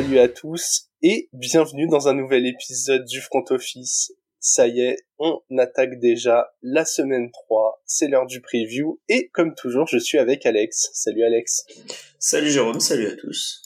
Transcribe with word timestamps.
Salut 0.00 0.18
à 0.18 0.28
tous 0.28 0.88
et 1.02 1.28
bienvenue 1.34 1.86
dans 1.86 2.08
un 2.08 2.14
nouvel 2.14 2.46
épisode 2.46 3.04
du 3.04 3.20
Front 3.20 3.44
Office. 3.50 4.14
Ça 4.38 4.66
y 4.66 4.80
est, 4.80 4.96
on 5.18 5.42
attaque 5.58 6.00
déjà 6.00 6.54
la 6.62 6.86
semaine 6.86 7.30
3, 7.30 7.82
c'est 7.84 8.08
l'heure 8.08 8.24
du 8.24 8.40
preview 8.40 8.98
et 9.10 9.28
comme 9.34 9.54
toujours 9.54 9.86
je 9.88 9.98
suis 9.98 10.16
avec 10.16 10.46
Alex. 10.46 10.88
Salut 10.94 11.22
Alex. 11.22 11.66
Salut 12.18 12.48
Jérôme, 12.48 12.80
salut 12.80 13.08
à 13.08 13.14
tous. 13.14 13.60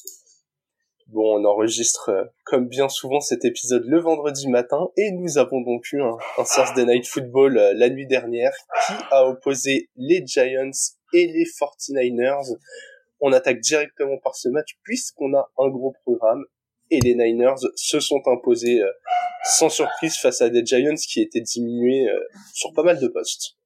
Bon, 1.06 1.38
on 1.38 1.44
enregistre 1.44 2.08
euh, 2.08 2.24
comme 2.44 2.66
bien 2.66 2.88
souvent 2.88 3.20
cet 3.20 3.44
épisode 3.44 3.84
le 3.86 4.00
vendredi 4.00 4.48
matin 4.48 4.88
et 4.96 5.12
nous 5.12 5.38
avons 5.38 5.60
donc 5.60 5.84
eu 5.92 6.02
un, 6.02 6.16
un 6.36 6.42
Thursday 6.44 6.84
Night 6.84 7.06
Football 7.06 7.58
euh, 7.58 7.74
la 7.76 7.90
nuit 7.90 8.08
dernière 8.08 8.50
qui 8.88 8.94
a 9.12 9.24
opposé 9.28 9.88
les 9.94 10.26
Giants 10.26 10.72
et 11.12 11.28
les 11.28 11.44
49ers. 11.44 12.56
On 13.20 13.32
attaque 13.32 13.60
directement 13.60 14.18
par 14.22 14.34
ce 14.36 14.48
match 14.48 14.76
puisqu'on 14.82 15.34
a 15.34 15.50
un 15.58 15.68
gros 15.68 15.94
programme 16.02 16.44
et 16.90 17.00
les 17.00 17.14
Niners 17.14 17.54
se 17.76 18.00
sont 18.00 18.20
imposés 18.26 18.82
euh, 18.82 18.90
sans 19.56 19.68
surprise 19.70 20.16
face 20.16 20.40
à 20.42 20.48
des 20.50 20.64
Giants 20.64 20.94
qui 20.96 21.22
étaient 21.22 21.40
diminués 21.40 22.06
sur 22.52 22.72
pas 22.74 22.82
mal 22.82 23.00
de 23.00 23.08
postes. 23.08 23.56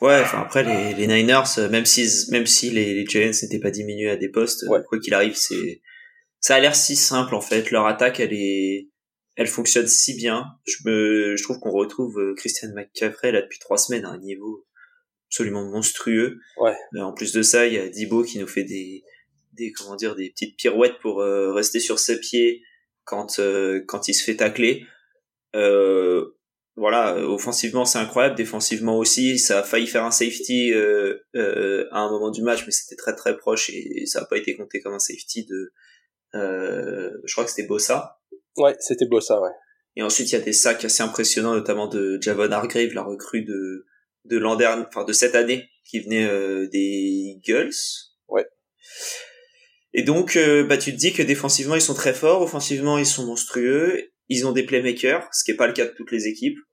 Ouais, 0.00 0.20
enfin 0.22 0.40
après 0.40 0.64
les, 0.64 0.94
les 0.94 1.06
Niners, 1.06 1.42
même 1.70 1.84
si 1.84 2.08
même 2.30 2.46
si 2.46 2.70
les, 2.70 2.94
les 2.94 3.06
Giants 3.06 3.30
n'étaient 3.42 3.58
pas 3.60 3.70
diminués 3.70 4.10
à 4.10 4.16
des 4.16 4.30
postes, 4.30 4.64
Ouais. 4.68 4.80
quoi 4.88 4.98
qu'il 4.98 5.12
arrive, 5.14 5.34
c'est 5.36 5.82
ça 6.40 6.54
a 6.54 6.60
l'air 6.60 6.74
si 6.74 6.96
simple 6.96 7.34
en 7.34 7.40
fait. 7.42 7.70
Leur 7.70 7.86
attaque, 7.86 8.18
elle 8.18 8.32
est, 8.32 8.88
elle 9.36 9.46
fonctionne 9.46 9.86
si 9.86 10.14
bien. 10.14 10.46
Je 10.66 10.76
me, 10.88 11.36
je 11.36 11.42
trouve 11.42 11.58
qu'on 11.60 11.70
retrouve 11.70 12.18
euh, 12.18 12.34
Christian 12.34 12.70
McCaffrey 12.74 13.30
là 13.30 13.42
depuis 13.42 13.58
trois 13.58 13.76
semaines 13.76 14.06
à 14.06 14.08
un 14.08 14.18
niveau 14.18 14.64
absolument 15.30 15.64
monstrueux. 15.64 16.40
Ouais. 16.58 16.74
Euh, 16.96 17.02
En 17.02 17.12
plus 17.12 17.32
de 17.32 17.42
ça, 17.42 17.66
il 17.66 17.74
y 17.74 17.78
a 17.78 17.88
Dibo 17.88 18.24
qui 18.24 18.38
nous 18.38 18.48
fait 18.48 18.64
des, 18.64 19.04
des 19.52 19.72
comment 19.72 19.96
dire, 19.96 20.16
des 20.16 20.30
petites 20.30 20.56
pirouettes 20.56 20.98
pour 21.00 21.20
euh, 21.20 21.52
rester 21.52 21.80
sur 21.80 21.98
ses 21.98 22.18
pieds 22.18 22.62
quand 23.04 23.38
euh, 23.38 23.80
quand 23.86 24.08
il 24.08 24.14
se 24.14 24.24
fait 24.24 24.36
tacler. 24.36 24.84
Euh, 25.54 26.36
voilà, 26.76 27.16
offensivement 27.16 27.84
c'est 27.84 27.98
incroyable, 27.98 28.36
défensivement 28.36 28.96
aussi, 28.96 29.38
ça 29.38 29.58
a 29.58 29.62
failli 29.62 29.86
faire 29.86 30.04
un 30.04 30.10
safety 30.10 30.72
euh, 30.72 31.18
euh, 31.34 31.86
à 31.90 32.00
un 32.00 32.10
moment 32.10 32.30
du 32.30 32.42
match, 32.42 32.64
mais 32.64 32.72
c'était 32.72 32.96
très 32.96 33.14
très 33.14 33.36
proche 33.36 33.70
et 33.70 34.06
ça 34.06 34.20
n'a 34.20 34.26
pas 34.26 34.38
été 34.38 34.56
compté 34.56 34.80
comme 34.80 34.94
un 34.94 35.00
safety 35.00 35.44
de, 35.44 35.72
euh, 36.34 37.10
je 37.24 37.32
crois 37.32 37.44
que 37.44 37.50
c'était 37.50 37.66
Bossa. 37.66 38.20
Ouais, 38.56 38.74
c'était 38.78 39.04
ça, 39.20 39.40
ouais. 39.40 39.50
Et 39.96 40.02
ensuite 40.02 40.30
il 40.30 40.32
y 40.32 40.38
a 40.38 40.44
des 40.44 40.52
sacs 40.52 40.84
assez 40.84 41.02
impressionnants, 41.02 41.54
notamment 41.54 41.88
de 41.88 42.18
Javon 42.20 42.50
Hargrave, 42.50 42.94
la 42.94 43.02
recrue 43.02 43.42
de 43.42 43.84
de 44.24 44.38
l'an 44.38 44.56
dernier, 44.56 44.84
enfin 44.88 45.04
de 45.04 45.12
cette 45.12 45.34
année, 45.34 45.68
qui 45.88 46.00
venait 46.00 46.26
euh, 46.26 46.68
des 46.68 47.36
Eagles. 47.36 47.74
Ouais. 48.28 48.46
Et 49.92 50.02
donc, 50.02 50.36
euh, 50.36 50.64
bah, 50.64 50.78
tu 50.78 50.92
te 50.92 50.96
dis 50.96 51.12
que 51.12 51.22
défensivement, 51.22 51.74
ils 51.74 51.80
sont 51.80 51.94
très 51.94 52.14
forts, 52.14 52.42
offensivement, 52.42 52.98
ils 52.98 53.06
sont 53.06 53.26
monstrueux, 53.26 54.10
ils 54.28 54.46
ont 54.46 54.52
des 54.52 54.64
playmakers, 54.64 55.28
ce 55.32 55.44
qui 55.44 55.50
est 55.50 55.56
pas 55.56 55.66
le 55.66 55.72
cas 55.72 55.86
de 55.86 55.92
toutes 55.96 56.12
les 56.12 56.26
équipes. 56.26 56.58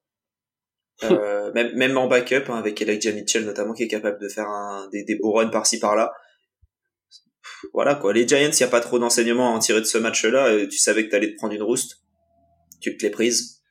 Euh, 1.03 1.51
même, 1.53 1.75
même 1.75 1.95
en 1.95 2.07
backup, 2.07 2.49
hein, 2.49 2.55
avec 2.57 2.81
Elijah 2.81 3.11
Mitchell 3.11 3.45
notamment, 3.45 3.73
qui 3.73 3.83
est 3.83 3.87
capable 3.87 4.19
de 4.19 4.27
faire 4.27 4.47
un, 4.49 4.89
des, 4.91 5.03
des 5.03 5.13
beaux 5.13 5.31
runs 5.31 5.49
par-ci 5.49 5.77
par-là. 5.77 6.11
Voilà 7.71 7.93
quoi, 7.93 8.13
les 8.13 8.27
Giants, 8.27 8.49
il 8.51 8.59
y 8.59 8.63
a 8.63 8.67
pas 8.67 8.81
trop 8.81 8.97
d'enseignements 8.97 9.53
à 9.53 9.55
en 9.55 9.59
tirer 9.59 9.79
de 9.79 9.85
ce 9.85 9.99
match-là. 9.99 10.47
euh, 10.47 10.67
Tu 10.67 10.79
savais 10.79 11.05
que 11.05 11.11
t'allais 11.11 11.31
te 11.31 11.35
prendre 11.35 11.53
une 11.53 11.61
rouste, 11.61 11.97
tu 12.81 12.97
te 12.97 13.03
l'es 13.03 13.11
prise. 13.11 13.61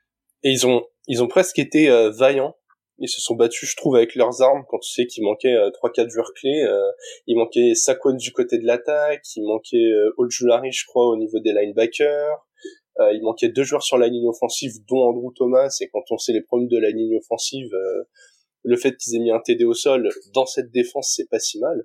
Et 0.45 0.51
ils 0.51 0.69
ont, 0.69 0.84
ils 1.09 1.21
ont 1.21 1.27
presque 1.27 1.59
été 1.59 1.91
euh, 1.91 2.11
vaillants. 2.11 2.55
Ils 2.99 3.09
se 3.09 3.21
sont 3.21 3.34
battus, 3.34 3.71
je 3.71 3.77
trouve, 3.77 3.97
avec 3.97 4.15
leurs 4.15 4.41
armes 4.41 4.65
quand 4.69 4.79
tu 4.79 4.91
sais 4.91 5.07
qu'il 5.07 5.23
manquait 5.25 5.55
euh, 5.55 5.71
trois, 5.71 5.91
quatre 5.91 6.09
joueurs 6.09 6.33
clés. 6.34 6.62
Euh, 6.62 6.91
il 7.27 7.37
manquait 7.37 7.75
Saquon 7.75 8.15
du 8.15 8.33
côté 8.33 8.59
de 8.59 8.67
l'attaque, 8.67 9.23
il 9.37 9.45
manquait 9.47 9.77
euh, 9.77 10.15
Ojulari, 10.17 10.73
je 10.73 10.87
crois, 10.87 11.09
au 11.09 11.17
niveau 11.17 11.39
des 11.41 11.53
linebackers. 11.53 12.47
Euh, 12.99 13.12
il 13.12 13.23
manquait 13.23 13.51
deux 13.51 13.65
joueurs 13.65 13.83
sur 13.83 13.99
la 13.99 14.09
ligne 14.09 14.27
offensive, 14.27 14.73
dont 14.89 15.01
Andrew 15.01 15.31
Thomas. 15.34 15.77
Et 15.83 15.89
quand 15.89 16.05
on 16.11 16.17
sait 16.17 16.33
les 16.33 16.41
problèmes 16.41 16.69
de 16.69 16.79
la 16.79 16.89
ligne 16.89 17.19
offensive, 17.19 17.71
le 18.62 18.77
fait 18.77 18.97
qu'ils 18.97 19.17
aient 19.17 19.21
mis 19.23 19.31
un 19.31 19.41
TD 19.41 19.65
au 19.65 19.75
sol 19.75 20.09
dans 20.33 20.47
cette 20.47 20.71
défense, 20.71 21.13
c'est 21.15 21.28
pas 21.28 21.39
si 21.39 21.59
mal. 21.61 21.84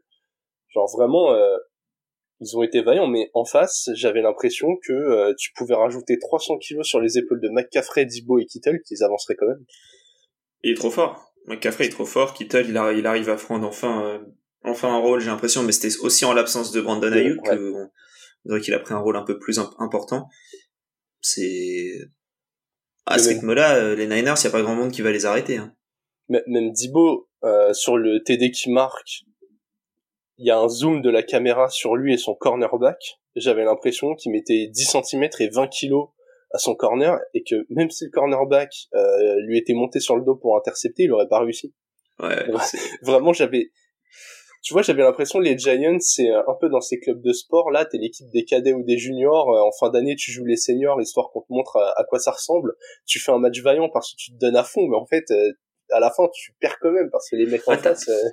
Genre 0.69 0.89
vraiment, 0.95 1.33
euh, 1.33 1.57
ils 2.39 2.57
ont 2.57 2.63
été 2.63 2.81
vaillants, 2.81 3.07
mais 3.07 3.29
en 3.33 3.43
face, 3.43 3.89
j'avais 3.93 4.21
l'impression 4.21 4.77
que 4.81 5.33
tu 5.33 5.51
pouvais 5.57 5.75
rajouter 5.75 6.17
300 6.17 6.57
kilos 6.59 6.87
sur 6.87 7.01
les 7.01 7.17
épaules 7.17 7.41
de 7.41 7.49
McCaffrey, 7.49 8.05
Dibo 8.05 8.39
et 8.39 8.45
Kittle, 8.45 8.81
qu'ils 8.87 9.03
avanceraient 9.03 9.35
quand 9.35 9.47
même. 9.47 9.65
Il 10.63 10.71
est 10.71 10.75
trop 10.75 10.91
fort. 10.91 11.33
McCaffrey 11.47 11.85
est 11.87 11.89
trop 11.89 12.05
fort. 12.05 12.33
Kittle, 12.33 12.65
il, 12.69 12.75
arri- 12.75 12.99
il 12.99 13.07
arrive 13.07 13.29
à 13.29 13.35
prendre 13.35 13.67
enfin, 13.67 14.03
euh, 14.05 14.19
enfin 14.63 14.89
un 14.93 14.99
rôle, 14.99 15.19
j'ai 15.19 15.27
l'impression, 15.29 15.63
mais 15.63 15.71
c'était 15.71 15.95
aussi 16.01 16.23
en 16.25 16.33
l'absence 16.33 16.71
de 16.71 16.81
Brandon 16.81 17.11
Ayuk 17.11 17.41
ouais. 17.47 17.57
on 17.57 17.89
dirait 18.49 18.61
qu'il 18.61 18.73
a 18.73 18.79
pris 18.79 18.93
un 18.93 18.99
rôle 18.99 19.15
un 19.17 19.23
peu 19.23 19.39
plus 19.39 19.57
im- 19.59 19.71
important. 19.79 20.27
C'est 21.21 21.91
à 23.05 23.17
ce 23.17 23.29
rythme-là, 23.29 23.75
euh, 23.75 23.95
les 23.95 24.05
Niners, 24.07 24.35
il 24.39 24.43
y 24.43 24.47
a 24.47 24.51
pas 24.51 24.61
grand 24.61 24.75
monde 24.75 24.91
qui 24.91 25.01
va 25.01 25.11
les 25.11 25.25
arrêter. 25.25 25.57
Hein. 25.57 25.75
Même 26.29 26.71
Dibo, 26.71 27.29
euh, 27.43 27.73
sur 27.73 27.97
le 27.97 28.21
TD 28.23 28.51
qui 28.51 28.69
marque, 28.71 29.23
il 30.37 30.45
y 30.47 30.51
a 30.51 30.57
un 30.59 30.69
zoom 30.69 31.01
de 31.01 31.09
la 31.09 31.23
caméra 31.23 31.69
sur 31.69 31.95
lui 31.95 32.13
et 32.13 32.17
son 32.17 32.35
cornerback. 32.35 33.19
J'avais 33.35 33.63
l'impression 33.63 34.15
qu'il 34.15 34.31
mettait 34.31 34.67
10 34.71 34.95
cm 35.03 35.29
et 35.39 35.49
20 35.49 35.67
kilos 35.67 36.09
à 36.53 36.57
son 36.57 36.75
corner 36.75 37.17
et 37.33 37.43
que 37.43 37.55
même 37.69 37.89
si 37.89 38.05
le 38.05 38.11
cornerback 38.11 38.69
euh, 38.93 39.35
lui 39.47 39.57
était 39.57 39.73
monté 39.73 39.99
sur 39.99 40.15
le 40.15 40.23
dos 40.23 40.35
pour 40.35 40.57
intercepter, 40.57 41.03
il 41.03 41.11
aurait 41.11 41.27
pas 41.29 41.39
réussi. 41.39 41.73
Ouais, 42.19 42.45
Vraiment, 43.01 43.33
j'avais, 43.33 43.71
tu 44.63 44.73
vois, 44.73 44.81
j'avais 44.83 45.01
l'impression 45.01 45.39
les 45.39 45.57
Giants, 45.57 45.97
c'est 45.99 46.29
euh, 46.29 46.41
un 46.47 46.53
peu 46.59 46.69
dans 46.69 46.81
ces 46.81 46.99
clubs 46.99 47.21
de 47.21 47.33
sport. 47.33 47.71
Là, 47.71 47.85
t'es 47.85 47.97
l'équipe 47.97 48.27
des 48.31 48.43
cadets 48.45 48.73
ou 48.73 48.83
des 48.83 48.97
juniors. 48.97 49.49
euh, 49.55 49.61
En 49.61 49.71
fin 49.71 49.89
d'année, 49.89 50.15
tu 50.15 50.31
joues 50.31 50.45
les 50.45 50.57
seniors, 50.57 51.01
histoire 51.01 51.29
qu'on 51.31 51.41
te 51.41 51.51
montre 51.51 51.77
à, 51.77 51.99
à 51.99 52.03
quoi 52.03 52.19
ça 52.19 52.31
ressemble. 52.31 52.73
Tu 53.07 53.19
fais 53.19 53.31
un 53.31 53.39
match 53.39 53.59
vaillant 53.61 53.89
parce 53.89 54.11
que 54.11 54.17
tu 54.17 54.31
te 54.31 54.37
donnes 54.37 54.55
à 54.57 54.63
fond, 54.63 54.87
mais 54.87 54.97
en 54.97 55.05
fait, 55.07 55.23
euh, 55.31 55.51
à 55.91 55.99
la 55.99 56.11
fin, 56.11 56.27
tu 56.33 56.53
perds 56.59 56.77
quand 56.79 56.91
même 56.91 57.09
parce 57.11 57.27
que 57.29 57.35
les 57.37 57.45
mecs 57.47 57.67
en 57.67 57.71
Ouais, 57.71 57.77
t'as- 57.77 57.95
face. 57.95 58.07
euh, 58.09 58.29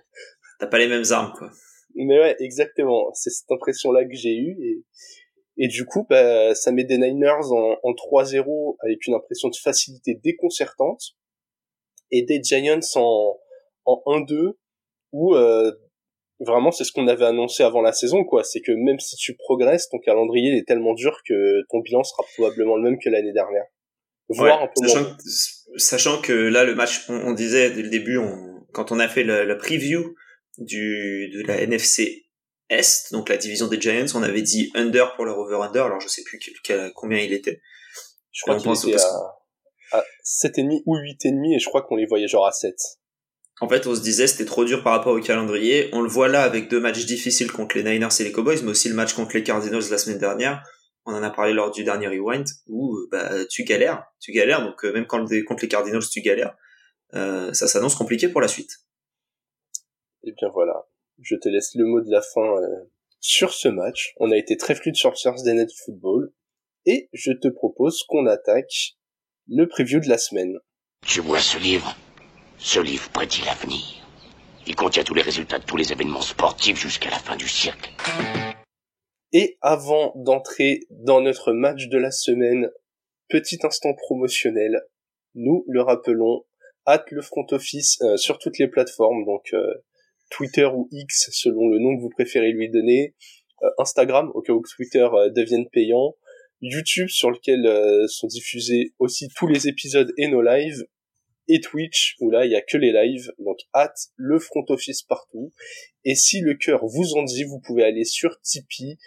t'as 0.60 0.66
pas 0.66 0.78
les 0.78 0.88
mêmes 0.88 1.04
armes, 1.10 1.32
quoi. 1.38 1.48
Mais 1.94 2.18
ouais, 2.18 2.36
exactement. 2.40 3.10
C'est 3.14 3.30
cette 3.30 3.50
impression-là 3.50 4.04
que 4.04 4.14
j'ai 4.14 4.36
eue. 4.36 4.56
Et, 4.62 4.84
et 5.58 5.66
du 5.66 5.84
coup, 5.84 6.06
bah, 6.08 6.54
ça 6.54 6.70
met 6.70 6.84
des 6.84 6.98
Niners 6.98 7.50
en, 7.50 7.76
en 7.82 7.92
3-0 7.92 8.76
avec 8.80 9.06
une 9.06 9.14
impression 9.14 9.48
de 9.48 9.56
facilité 9.56 10.14
déconcertante. 10.14 11.02
Et 12.10 12.22
des 12.22 12.40
Giants 12.42 12.78
en, 12.94 13.38
en 13.84 14.02
1-2 14.06 14.52
où 15.12 15.34
euh, 15.34 15.72
vraiment 16.40 16.70
c'est 16.70 16.84
ce 16.84 16.92
qu'on 16.92 17.08
avait 17.08 17.24
annoncé 17.24 17.64
avant 17.64 17.82
la 17.82 17.92
saison. 17.92 18.24
quoi. 18.24 18.44
C'est 18.44 18.60
que 18.60 18.72
même 18.72 19.00
si 19.00 19.16
tu 19.16 19.34
progresses, 19.34 19.88
ton 19.88 19.98
calendrier 19.98 20.56
est 20.56 20.66
tellement 20.66 20.94
dur 20.94 21.20
que 21.28 21.62
ton 21.70 21.80
bilan 21.80 22.04
sera 22.04 22.22
probablement 22.34 22.76
le 22.76 22.82
même 22.82 22.98
que 22.98 23.10
l'année 23.10 23.32
dernière. 23.32 23.64
Voire 24.28 24.60
Ouais, 24.60 24.64
un 24.64 24.68
peu 24.68 24.86
sachant, 24.86 25.02
moins. 25.02 25.16
que, 25.16 25.78
sachant 25.78 26.20
que 26.22 26.32
là, 26.32 26.64
le 26.64 26.74
match, 26.74 27.08
on, 27.10 27.14
on 27.14 27.32
disait 27.32 27.70
dès 27.70 27.82
le 27.82 27.90
début, 27.90 28.18
on, 28.18 28.64
quand 28.72 28.92
on 28.92 29.00
a 29.00 29.08
fait 29.08 29.24
la, 29.24 29.44
la 29.44 29.56
preview 29.56 30.14
du, 30.58 31.30
de 31.34 31.42
la 31.46 31.60
NFC 31.62 32.27
Est, 32.70 33.12
donc 33.12 33.28
la 33.30 33.38
division 33.38 33.66
des 33.66 33.80
Giants, 33.80 34.06
on 34.14 34.22
avait 34.22 34.42
dit 34.42 34.70
under 34.74 35.14
pour 35.16 35.24
leur 35.24 35.38
over-under, 35.38 35.84
alors 35.86 36.00
je 36.00 36.08
sais 36.08 36.22
plus 36.22 36.38
quel- 36.62 36.92
combien 36.94 37.18
il 37.18 37.32
était. 37.32 37.62
Je 38.30 38.42
crois 38.42 38.56
qu'il 38.56 38.70
était 38.90 39.00
à, 39.92 39.98
à 39.98 40.04
7,5 40.22 40.82
ou 40.84 40.96
8,5 40.96 41.56
et 41.56 41.58
je 41.58 41.66
crois 41.66 41.82
qu'on 41.82 41.96
les 41.96 42.06
voyait 42.06 42.28
genre 42.28 42.46
à 42.46 42.52
7. 42.52 42.74
En 43.60 43.68
fait, 43.68 43.86
on 43.86 43.94
se 43.94 44.00
disait 44.00 44.26
c'était 44.26 44.44
trop 44.44 44.64
dur 44.64 44.82
par 44.84 44.92
rapport 44.92 45.14
au 45.14 45.20
calendrier. 45.20 45.88
On 45.92 46.02
le 46.02 46.08
voit 46.08 46.28
là 46.28 46.42
avec 46.42 46.68
deux 46.68 46.78
matchs 46.78 47.06
difficiles 47.06 47.50
contre 47.50 47.76
les 47.76 47.82
Niners 47.82 48.08
et 48.20 48.24
les 48.24 48.32
Cowboys, 48.32 48.60
mais 48.62 48.70
aussi 48.70 48.88
le 48.88 48.94
match 48.94 49.14
contre 49.14 49.34
les 49.34 49.42
Cardinals 49.42 49.82
la 49.90 49.98
semaine 49.98 50.18
dernière. 50.18 50.62
On 51.06 51.14
en 51.14 51.22
a 51.22 51.30
parlé 51.30 51.54
lors 51.54 51.70
du 51.70 51.84
dernier 51.84 52.06
rewind 52.06 52.46
où 52.66 52.98
bah, 53.10 53.46
tu 53.46 53.64
galères, 53.64 54.04
tu 54.20 54.30
galères. 54.30 54.62
Donc 54.62 54.84
euh, 54.84 54.92
même 54.92 55.06
quand 55.06 55.26
contre 55.46 55.62
les 55.62 55.68
Cardinals 55.68 56.06
tu 56.08 56.20
galères, 56.20 56.54
euh, 57.14 57.52
ça 57.54 57.66
s'annonce 57.66 57.94
compliqué 57.94 58.28
pour 58.28 58.42
la 58.42 58.48
suite. 58.48 58.70
Et 60.22 60.32
bien 60.32 60.50
voilà, 60.52 60.86
je 61.20 61.36
te 61.36 61.48
laisse 61.48 61.74
le 61.74 61.84
mot 61.84 62.00
de 62.00 62.10
la 62.10 62.22
fin 62.22 62.56
euh, 62.56 62.90
sur 63.20 63.52
ce 63.52 63.68
match. 63.68 64.14
On 64.18 64.30
a 64.30 64.36
été 64.36 64.56
très 64.56 64.74
fluide 64.74 64.96
sur 64.96 65.14
Thursday 65.14 65.54
Night 65.54 65.70
Football. 65.84 66.32
Et 66.86 67.08
je 67.12 67.32
te 67.32 67.48
propose 67.48 68.02
qu'on 68.04 68.26
attaque 68.26 68.96
le 69.48 69.66
preview 69.66 70.00
de 70.00 70.08
la 70.08 70.18
semaine. 70.18 70.58
Tu 71.06 71.20
vois 71.20 71.40
ce 71.40 71.58
livre 71.58 71.96
Ce 72.58 72.80
livre 72.80 73.10
prédit 73.10 73.42
l'avenir. 73.44 73.84
Il 74.66 74.76
contient 74.76 75.04
tous 75.04 75.14
les 75.14 75.22
résultats 75.22 75.58
de 75.58 75.64
tous 75.64 75.76
les 75.76 75.92
événements 75.92 76.20
sportifs 76.20 76.78
jusqu'à 76.78 77.10
la 77.10 77.18
fin 77.18 77.36
du 77.36 77.48
siècle. 77.48 77.90
Et 79.32 79.58
avant 79.60 80.12
d'entrer 80.16 80.80
dans 80.90 81.20
notre 81.20 81.52
match 81.52 81.88
de 81.88 81.98
la 81.98 82.10
semaine, 82.10 82.70
petit 83.28 83.58
instant 83.62 83.94
promotionnel, 83.94 84.82
nous 85.34 85.64
le 85.68 85.82
rappelons, 85.82 86.44
hâte 86.86 87.10
le 87.10 87.22
front 87.22 87.46
office 87.50 88.00
euh, 88.02 88.16
sur 88.16 88.38
toutes 88.38 88.58
les 88.58 88.68
plateformes, 88.68 89.24
donc 89.26 89.52
euh, 89.52 89.74
Twitter 90.30 90.66
ou 90.66 90.88
X 90.92 91.30
selon 91.32 91.68
le 91.68 91.78
nom 91.78 91.96
que 91.96 92.02
vous 92.02 92.10
préférez 92.10 92.52
lui 92.52 92.70
donner, 92.70 93.14
euh, 93.62 93.68
Instagram 93.78 94.30
au 94.34 94.42
cas 94.42 94.52
où 94.52 94.62
Twitter 94.62 95.06
euh, 95.12 95.30
devienne 95.30 95.68
payant, 95.70 96.14
YouTube 96.60 97.08
sur 97.08 97.30
lequel 97.30 97.66
euh, 97.66 98.06
sont 98.08 98.26
diffusés 98.26 98.92
aussi 98.98 99.28
tous 99.36 99.46
les 99.46 99.68
épisodes 99.68 100.12
et 100.16 100.28
nos 100.28 100.42
lives, 100.42 100.84
et 101.48 101.60
Twitch 101.60 102.16
où 102.20 102.30
là 102.30 102.44
il 102.44 102.52
y 102.52 102.56
a 102.56 102.60
que 102.60 102.76
les 102.76 102.92
lives, 102.92 103.32
donc 103.38 103.58
hâte 103.74 104.08
le 104.16 104.38
front 104.38 104.64
office 104.68 105.02
partout. 105.02 105.52
Et 106.04 106.14
si 106.14 106.40
le 106.40 106.54
cœur 106.54 106.84
vous 106.86 107.14
en 107.14 107.22
dit, 107.22 107.44
vous 107.44 107.60
pouvez 107.60 107.84
aller 107.84 108.04
sur 108.04 108.40
Tipeee 108.42 108.98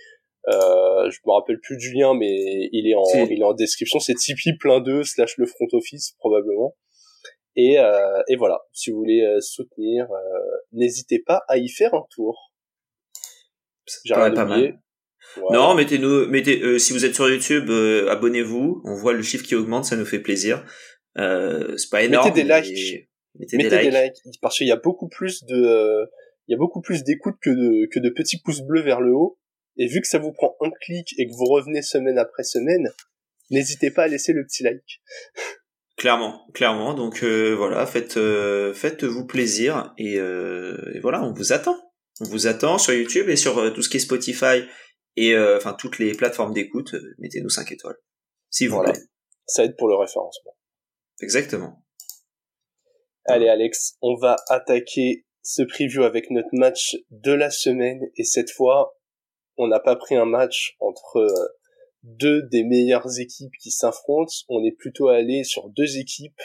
Euh, 0.48 1.10
je 1.12 1.20
me 1.26 1.34
rappelle 1.34 1.60
plus 1.60 1.78
du 1.78 1.94
lien, 1.94 2.16
mais 2.16 2.68
il 2.72 2.90
est 2.90 2.96
en, 2.96 3.04
il 3.30 3.40
est 3.40 3.44
en 3.44 3.54
description. 3.54 4.00
C'est 4.00 4.16
Tipeee 4.16 4.58
plein 4.58 4.82
de 4.82 5.04
slash 5.04 5.38
le 5.38 5.46
front 5.46 5.68
office 5.74 6.14
probablement. 6.18 6.76
Et, 7.56 7.80
euh, 7.80 8.22
et 8.30 8.36
voilà, 8.36 8.60
si 8.72 8.92
vous 8.92 8.98
voulez 8.98 9.22
euh, 9.22 9.42
soutenir, 9.42 10.10
euh, 10.12 10.40
n'hésitez 10.72 11.20
pas 11.20 11.44
à 11.48 11.58
y 11.58 11.70
faire 11.70 11.94
un 11.94 12.06
tour. 12.10 12.54
J'ai 14.06 14.14
pas 14.14 14.46
mal. 14.46 14.80
Non, 15.52 15.74
mettez-nous, 15.76 16.28
mettez, 16.28 16.62
euh, 16.62 16.80
si 16.80 16.94
vous 16.94 17.06
êtes 17.06 17.16
sur 17.16 17.30
YouTube, 17.30 17.70
abonnez-vous. 18.10 18.82
On 18.86 18.96
voit 18.96 19.14
le 19.14 19.22
chiffre 19.22 19.46
qui 19.46 19.56
augmente, 19.56 19.86
ça 19.86 19.96
nous 19.96 20.06
fait 20.06 20.20
plaisir. 20.20 20.66
c'est 21.16 21.90
pas 21.90 22.04
énorme. 22.04 22.28
Mettez 22.28 22.44
des 22.44 22.62
likes. 22.62 23.10
Mettez, 23.36 23.58
des, 23.58 23.92
likes. 23.92 24.40
parce 24.42 24.58
qu'il 24.58 24.68
y 24.68 24.72
a 24.72 24.78
beaucoup 24.78 25.08
plus 25.08 25.46
de, 25.46 26.06
il 26.48 26.52
y 26.52 26.56
a 26.56 26.58
beaucoup 26.58 26.82
plus 26.82 27.04
d'écoute 27.04 27.36
que 27.42 27.50
de 27.50 27.88
que 27.90 28.00
de 28.00 28.10
petits 28.10 28.42
pouces 28.42 28.62
bleus 28.62 28.82
vers 28.82 29.00
le 29.02 29.14
haut. 29.14 29.38
Et 29.78 29.88
vu 29.88 30.02
que 30.02 30.08
ça 30.08 30.20
vous 30.20 30.34
prend 30.34 30.56
un 30.62 30.70
clic 30.82 31.14
et 31.18 31.26
que 31.26 31.32
vous 31.32 31.46
revenez 31.46 31.82
semaine 31.82 32.18
après 32.18 32.44
semaine, 32.44 32.90
n'hésitez 33.50 33.90
pas 33.90 34.04
à 34.04 34.08
laisser 34.08 34.34
le 34.34 34.46
petit 34.46 34.64
like. 34.64 35.02
Clairement, 35.98 36.48
clairement. 36.54 36.94
Donc 36.94 37.24
euh, 37.24 37.54
voilà, 37.56 37.86
faites 37.86 38.18
euh, 38.18 38.74
faites-vous 38.74 39.26
plaisir 39.26 39.94
et, 39.98 40.18
euh, 40.18 40.92
et, 40.96 41.00
voilà, 41.00 41.24
on 41.24 41.32
vous 41.32 41.54
attend. 41.54 41.78
On 42.20 42.26
vous 42.26 42.48
attend 42.48 42.78
sur 42.78 42.94
YouTube 42.94 43.30
et 43.30 43.36
sur 43.36 43.74
tout 43.74 43.82
ce 43.82 43.90
qui 43.90 43.98
est 43.98 44.02
Spotify 44.02 44.64
et 45.16 45.38
enfin 45.38 45.74
toutes 45.74 45.98
les 45.98 46.14
plateformes 46.14 46.54
d'écoute. 46.54 46.96
Mettez-nous 47.18 47.50
5 47.50 47.72
étoiles, 47.72 47.98
s'il 48.52 48.70
vous 48.70 48.82
plaît. 48.82 48.94
Ça 49.48 49.64
aide 49.64 49.76
pour 49.76 49.88
le 49.88 49.96
référencement. 49.96 50.56
Exactement. 51.20 51.84
Allez 53.26 53.50
Alex, 53.50 53.98
on 54.02 54.16
va 54.16 54.36
attaquer 54.50 55.26
ce 55.42 55.64
preview 55.64 56.04
avec 56.04 56.30
notre 56.30 56.50
match 56.54 56.96
de 57.10 57.32
la 57.32 57.50
semaine 57.50 58.02
et 58.16 58.24
cette 58.24 58.52
fois, 58.52 59.00
on 59.58 59.68
n'a 59.68 59.80
pas 59.80 59.96
pris 59.96 60.16
un 60.16 60.26
match 60.26 60.76
entre 60.80 61.28
deux 62.04 62.44
des 62.44 62.64
meilleures 62.64 63.20
équipes 63.20 63.54
qui 63.62 63.72
s'affrontent. 63.72 64.34
On 64.50 64.64
est 64.64 64.76
plutôt 64.76 65.10
allé 65.10 65.44
sur 65.44 65.70
deux 65.70 65.98
équipes 65.98 66.42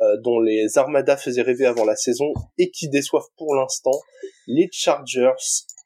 euh, 0.00 0.16
dont 0.18 0.40
les 0.40 0.78
Armada 0.78 1.16
faisaient 1.16 1.42
rêver 1.42 1.66
avant 1.66 1.84
la 1.84 1.96
saison 1.96 2.32
et 2.58 2.70
qui 2.70 2.88
déçoivent 2.88 3.28
pour 3.36 3.54
l'instant. 3.54 3.98
Les 4.46 4.68
Chargers 4.70 5.32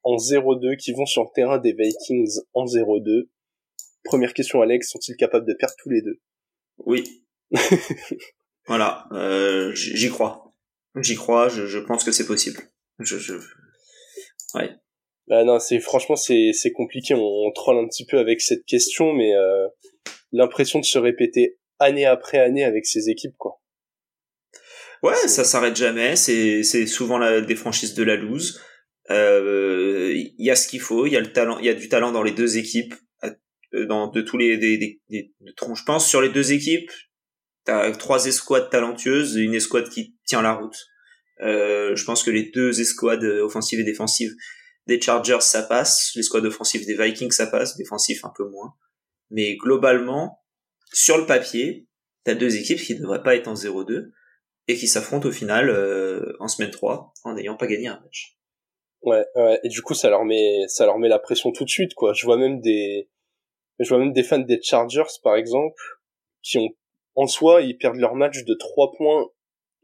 en 0.03 0.17
0-2 0.17 0.77
qui 0.77 0.93
vont 0.93 1.07
sur 1.07 1.23
le 1.23 1.29
terrain 1.35 1.59
des 1.59 1.73
Vikings 1.73 2.41
en 2.55 2.65
0-2. 2.65 3.29
Première 4.05 4.35
question 4.35 4.63
Alex, 4.63 4.91
sont-ils 4.91 5.17
capables 5.17 5.47
de 5.47 5.55
perdre 5.55 5.75
tous 5.79 5.91
les 5.91 6.03
deux? 6.03 6.21
Oui. 6.79 7.25
voilà, 8.67 9.07
euh, 9.13 9.73
j'y 9.75 10.09
crois. 10.09 10.55
J'y 10.97 11.15
crois, 11.15 11.49
je, 11.49 11.67
je, 11.67 11.79
pense 11.79 12.03
que 12.03 12.11
c'est 12.11 12.27
possible. 12.27 12.61
Je, 12.99 13.17
je... 13.17 13.35
Ouais. 14.55 14.75
Bah 15.31 15.45
non, 15.45 15.61
c'est 15.61 15.79
franchement 15.79 16.17
c'est 16.17 16.51
c'est 16.53 16.73
compliqué. 16.73 17.15
On, 17.15 17.21
on, 17.21 17.53
troll 17.53 17.79
un 17.79 17.87
petit 17.87 18.05
peu 18.05 18.19
avec 18.19 18.41
cette 18.41 18.65
question, 18.65 19.13
mais 19.13 19.33
euh, 19.37 19.69
l'impression 20.33 20.81
de 20.81 20.85
se 20.85 20.99
répéter 20.99 21.57
année 21.79 22.05
après 22.05 22.39
année 22.41 22.65
avec 22.65 22.85
ces 22.85 23.09
équipes, 23.09 23.37
quoi. 23.39 23.63
Ouais, 25.05 25.15
ça 25.29 25.45
s'arrête 25.45 25.77
jamais. 25.77 26.17
C'est 26.17 26.65
c'est 26.65 26.85
souvent 26.89 27.17
la, 27.17 27.41
des 27.41 27.55
franchises 27.55 27.95
de 27.95 28.03
la 28.03 28.17
loose. 28.17 28.61
Il 29.09 29.15
euh, 29.15 30.13
y 30.37 30.51
a 30.51 30.57
ce 30.57 30.67
qu'il 30.67 30.81
faut. 30.81 31.07
Il 31.07 31.13
y 31.13 31.17
a 31.17 31.21
le 31.21 31.33
talent. 31.33 31.61
Il 31.61 31.67
y 31.67 31.71
a 31.71 31.75
du 31.75 31.89
talent 31.89 32.11
dans 32.11 32.25
les 32.25 32.33
deux 32.33 32.59
équipes. 32.59 32.95
Euh, 33.73 33.87
dans 33.87 34.09
de 34.09 34.21
tous 34.23 34.37
les 34.37 34.59
des, 34.59 34.79
des, 34.79 35.01
des, 35.11 35.33
je 35.41 35.85
pense 35.85 36.09
sur 36.09 36.21
les 36.21 36.29
deux 36.29 36.53
équipes, 36.53 36.91
t'as 37.65 37.93
trois 37.93 38.27
escouades 38.27 38.69
talentueuses 38.69 39.37
et 39.37 39.43
une 39.43 39.55
escouade 39.55 39.89
qui 39.89 40.17
tient 40.27 40.43
la 40.43 40.55
route. 40.55 40.77
Euh, 41.43 41.95
je 41.95 42.05
pense 42.05 42.25
que 42.25 42.33
les 42.33 42.51
deux 42.51 42.81
escouades 42.81 43.23
offensives 43.23 43.79
et 43.79 43.85
défensives 43.85 44.35
des 44.91 45.01
Chargers, 45.01 45.41
ça 45.41 45.63
passe. 45.63 46.13
Les 46.17 46.23
squads 46.23 46.45
offensifs 46.45 46.85
des 46.85 46.97
Vikings, 46.97 47.31
ça 47.31 47.47
passe. 47.47 47.77
Défensif, 47.77 48.25
un 48.25 48.33
peu 48.37 48.49
moins. 48.49 48.75
Mais 49.31 49.55
globalement, 49.55 50.43
sur 50.93 51.17
le 51.17 51.27
papier, 51.27 51.87
t'as 52.25 52.35
deux 52.35 52.57
équipes 52.57 52.81
qui 52.81 52.97
devraient 52.97 53.23
pas 53.23 53.37
être 53.37 53.47
en 53.47 53.55
0-2 53.55 54.11
et 54.67 54.77
qui 54.77 54.89
s'affrontent 54.89 55.29
au 55.29 55.33
final 55.33 55.71
euh, 55.71 56.37
en 56.41 56.49
semaine 56.49 56.71
3 56.71 57.13
en 57.25 57.35
n'ayant 57.35 57.57
pas 57.57 57.69
gagné 57.69 57.87
un 57.87 58.01
match. 58.01 58.37
Ouais, 59.03 59.25
ouais, 59.35 59.61
et 59.65 59.69
du 59.69 59.81
coup 59.81 59.95
ça 59.95 60.11
leur 60.11 60.25
met 60.27 60.65
ça 60.69 60.85
leur 60.85 60.99
la 60.99 61.19
pression 61.19 61.53
tout 61.53 61.65
de 61.65 61.71
suite 61.71 61.95
quoi. 61.95 62.13
Je 62.13 62.27
vois 62.27 62.37
même 62.37 62.61
des 62.61 63.09
je 63.79 63.89
vois 63.89 63.99
même 63.99 64.13
des 64.13 64.23
fans 64.23 64.39
des 64.39 64.61
Chargers 64.63 65.11
par 65.23 65.37
exemple 65.37 65.81
qui 66.43 66.59
ont 66.59 66.69
en 67.15 67.27
soi 67.27 67.63
ils 67.63 67.79
perdent 67.79 67.97
leur 67.97 68.15
match 68.15 68.45
de 68.45 68.55
3 68.55 68.93
points 68.99 69.27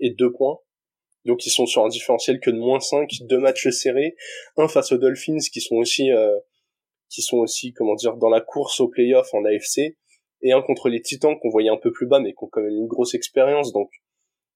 et 0.01 0.11
2 0.11 0.33
points 0.33 0.59
donc 1.27 1.45
ils 1.45 1.51
sont 1.51 1.67
sur 1.67 1.85
un 1.85 1.89
différentiel 1.89 2.41
que 2.41 2.51
de 2.51 2.59
moins 2.59 2.81
5, 2.81 3.11
deux 3.23 3.39
matchs 3.39 3.69
serrés, 3.69 4.15
un 4.57 4.69
face 4.69 4.93
aux 4.93 4.99
Dolphins 4.99 5.39
qui 5.53 5.61
sont 5.61 5.75
aussi 5.75 6.11
euh, 6.11 6.39
qui 7.11 7.21
sont 7.21 7.39
aussi 7.39 7.73
comment 7.73 7.95
dire 7.95 8.17
dans 8.17 8.31
la 8.31 8.41
course 8.41 8.81
au 8.81 8.89
playoff 8.89 9.29
en 9.35 9.45
AFC 9.45 9.97
et 10.43 10.53
un 10.53 10.63
contre 10.63 10.89
les 10.89 11.03
Titans 11.03 11.37
qu'on 11.41 11.51
voyait 11.51 11.69
un 11.69 11.77
peu 11.77 11.93
plus 11.93 12.07
bas 12.07 12.21
mais 12.21 12.31
qui 12.31 12.45
ont 12.45 12.49
quand 12.51 12.63
même 12.63 12.71
une 12.71 12.87
grosse 12.87 13.15
expérience. 13.15 13.73
Donc 13.73 13.91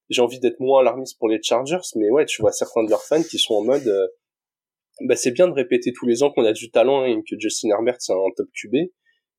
j'ai 0.09 0.23
envie 0.23 0.39
d'être 0.39 0.61
moins 0.61 0.81
alarmiste 0.81 1.19
pour 1.19 1.29
les 1.29 1.41
Chargers 1.43 1.79
mais 1.97 2.09
ouais 2.11 2.25
tu 2.25 2.41
vois 2.41 2.53
certains 2.53 2.85
de 2.85 2.91
leurs 2.91 3.05
fans 3.05 3.23
qui 3.23 3.39
sont 3.39 3.55
en 3.55 3.65
mode 3.65 3.87
euh, 3.87 4.07
bah 5.07 5.17
c'est 5.17 5.33
bien 5.33 5.49
de 5.49 5.53
répéter 5.53 5.93
tous 5.93 6.07
les 6.07 6.23
ans 6.23 6.31
qu'on 6.31 6.45
a 6.45 6.53
du 6.53 6.71
talent 6.71 7.05
et 7.05 7.17
que 7.29 7.37
Justin 7.39 7.71
Herbert 7.71 7.97
c'est 7.99 8.13
un 8.13 8.31
top 8.37 8.49
QB 8.55 8.77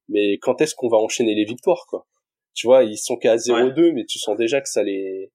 mais 0.10 0.38
quand 0.42 0.60
est-ce 0.62 0.76
qu'on 0.76 0.90
va 0.90 0.98
enchaîner 0.98 1.36
les 1.36 1.46
victoires 1.46 1.86
quoi? 1.88 2.08
Tu 2.54 2.68
vois 2.68 2.84
ils 2.84 2.98
sont 2.98 3.16
qu'à 3.16 3.38
0-2 3.38 3.94
mais 3.94 4.06
tu 4.06 4.20
sens 4.20 4.36
déjà 4.38 4.60
que 4.60 4.68
ça 4.68 4.84
les 4.84 5.32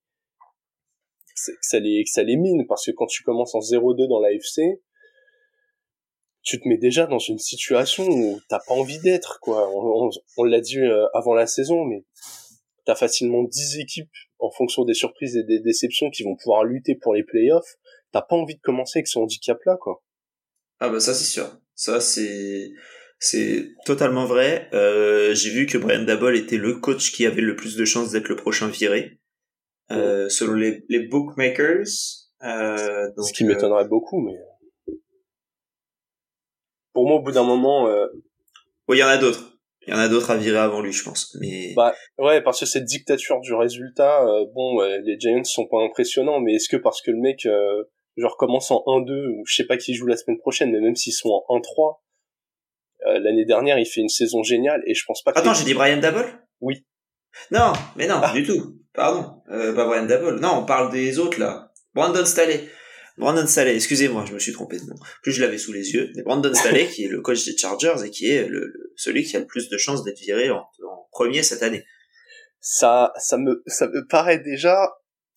ça 1.37 1.79
les, 1.79 2.05
ça 2.07 2.23
les 2.23 2.37
mine 2.37 2.67
parce 2.67 2.87
que 2.87 2.93
quand 2.93 3.07
tu 3.07 3.23
commences 3.23 3.55
en 3.55 3.61
0-2 3.61 4.09
dans 4.09 4.21
l'AFC, 4.21 4.81
tu 6.43 6.61
te 6.61 6.69
mets 6.69 6.79
déjà 6.79 7.07
dans 7.07 7.19
une 7.19 7.39
situation 7.39 8.07
où 8.07 8.41
t'as 8.49 8.61
pas 8.61 8.75
envie 8.75 9.01
d'être, 9.01 9.41
quoi. 9.41 9.69
On, 10.37 10.45
l'a 10.45 10.61
dit 10.61 10.79
euh, 10.79 11.07
avant 11.13 11.35
la 11.35 11.47
saison, 11.47 11.85
mais 11.85 12.05
t'as 12.85 12.95
facilement 12.95 13.43
10 13.43 13.81
équipes 13.81 14.11
en 14.39 14.51
fonction 14.51 14.85
des 14.85 14.95
surprises 14.95 15.37
et 15.37 15.43
des 15.43 15.59
déceptions 15.59 16.09
qui 16.11 16.23
vont 16.23 16.37
pouvoir 16.37 16.65
lutter 16.65 16.95
pour 16.95 17.15
les 17.15 17.25
playoffs. 17.25 17.77
T'as 18.13 18.23
pas 18.23 18.37
envie 18.37 18.55
de 18.55 18.61
commencer 18.61 19.01
avec 19.01 19.09
ce 19.09 19.19
handicap-là, 19.19 19.77
quoi. 19.81 20.03
Ah 20.79 20.89
bah 20.89 21.01
ça 21.01 21.15
c'est 21.15 21.25
sûr. 21.25 21.59
Ça 21.75 22.01
c'est 22.01 22.71
c'est 23.19 23.71
totalement 23.85 24.27
vrai. 24.27 24.69
Euh, 24.73 25.35
j'ai 25.35 25.51
vu 25.51 25.67
que 25.67 25.79
Brian 25.79 26.05
Dabble 26.05 26.37
était 26.37 26.59
le 26.59 26.75
coach 26.75 27.13
qui 27.13 27.27
avait 27.27 27.41
le 27.41 27.57
plus 27.57 27.77
de 27.77 27.85
chances 27.85 28.13
d'être 28.13 28.29
le 28.29 28.37
prochain 28.37 28.69
viré. 28.69 29.19
Euh, 29.91 30.29
selon 30.29 30.55
les, 30.55 30.85
les 30.89 31.07
bookmakers. 31.07 31.87
Euh, 32.43 33.11
donc, 33.17 33.27
Ce 33.27 33.33
qui 33.33 33.45
m'étonnerait 33.45 33.85
euh, 33.85 33.89
beaucoup, 33.89 34.21
mais 34.21 34.37
pour 36.93 37.07
moi, 37.07 37.17
au 37.17 37.23
bout 37.23 37.33
d'un 37.33 37.45
moment, 37.45 37.89
euh... 37.89 38.07
oui, 38.89 38.97
il 38.97 39.01
y 39.01 39.05
en 39.05 39.09
a 39.09 39.19
d'autres. 39.19 39.59
Il 39.87 39.95
y 39.95 39.97
en 39.97 40.01
a 40.01 40.09
d'autres 40.09 40.31
à 40.31 40.37
virer 40.37 40.59
avant 40.59 40.81
lui, 40.81 40.93
je 40.93 41.05
pense. 41.05 41.37
Mais 41.41 41.73
bah 41.77 41.95
ouais, 42.19 42.43
parce 42.43 42.59
que 42.59 42.67
cette 42.67 42.85
dictature 42.85 43.39
du 43.41 43.55
résultat, 43.55 44.27
euh, 44.27 44.45
bon, 44.53 44.81
les 44.81 45.17
Giants 45.21 45.45
sont 45.45 45.69
pas 45.69 45.81
impressionnants, 45.83 46.41
mais 46.41 46.55
est-ce 46.55 46.69
que 46.69 46.77
parce 46.77 47.01
que 47.03 47.13
le 47.13 47.19
mec 47.19 47.47
euh, 47.47 47.85
genre 48.17 48.37
commence 48.37 48.73
en 48.73 48.83
1-2 48.87 49.29
ou 49.29 49.45
je 49.47 49.55
sais 49.55 49.67
pas 49.67 49.77
qui 49.77 49.95
joue 49.95 50.07
la 50.07 50.17
semaine 50.17 50.39
prochaine, 50.39 50.73
mais 50.73 50.81
même 50.81 50.97
s'ils 50.97 51.13
sont 51.13 51.45
en 51.49 51.59
1-3, 51.59 52.01
l'année 53.21 53.45
dernière 53.45 53.79
il 53.79 53.87
fait 53.87 54.01
une 54.01 54.09
saison 54.09 54.43
géniale 54.43 54.83
et 54.87 54.95
je 54.95 55.05
pense 55.07 55.23
pas. 55.23 55.33
que 55.33 55.39
Attends, 55.39 55.55
j'ai 55.55 55.65
dit 55.65 55.75
Brian 55.75 55.99
Dabble. 55.99 56.27
Oui. 56.61 56.85
Non, 57.51 57.73
mais 57.95 58.09
non, 58.09 58.21
ah. 58.23 58.33
du 58.33 58.43
tout. 58.43 58.81
Pardon, 58.97 59.43
euh, 59.51 59.75
pas 59.75 59.85
Brian 59.85 60.07
Dabble. 60.07 60.41
Non, 60.41 60.61
on 60.63 60.65
parle 60.65 60.91
des 60.91 61.19
autres 61.19 61.39
là. 61.39 61.73
Brandon 61.95 62.25
Staley. 62.25 62.69
Brandon 63.19 63.47
Staley, 63.47 63.75
excusez-moi, 63.75 64.25
je 64.27 64.35
me 64.35 64.39
suis 64.39 64.53
trompé 64.53 64.79
de 64.79 64.85
nom. 64.85 64.97
Plus 65.23 65.33
je 65.33 65.41
l'avais 65.41 65.59
sous 65.59 65.73
les 65.73 65.93
yeux. 65.93 66.11
Mais 66.17 66.23
Brandon 66.23 66.53
Staley, 66.53 66.87
qui 66.87 67.05
est 67.05 67.09
le 67.09 67.21
coach 67.21 67.45
des 67.45 67.57
Chargers 67.57 68.05
et 68.05 68.11
qui 68.11 68.31
est 68.31 68.47
le, 68.47 68.93
celui 68.97 69.25
qui 69.25 69.37
a 69.37 69.41
le 69.41 69.47
plus 69.47 69.69
de 69.69 69.79
chances 69.79 70.05
d'être 70.05 70.19
viré 70.21 70.51
en, 70.51 70.65
premier 71.13 71.43
cette 71.43 71.63
année. 71.63 71.85
Ça, 72.61 73.13
ça 73.17 73.39
me, 73.39 73.63
ça 73.67 73.87
me 73.89 74.07
paraît 74.07 74.39
déjà 74.41 74.77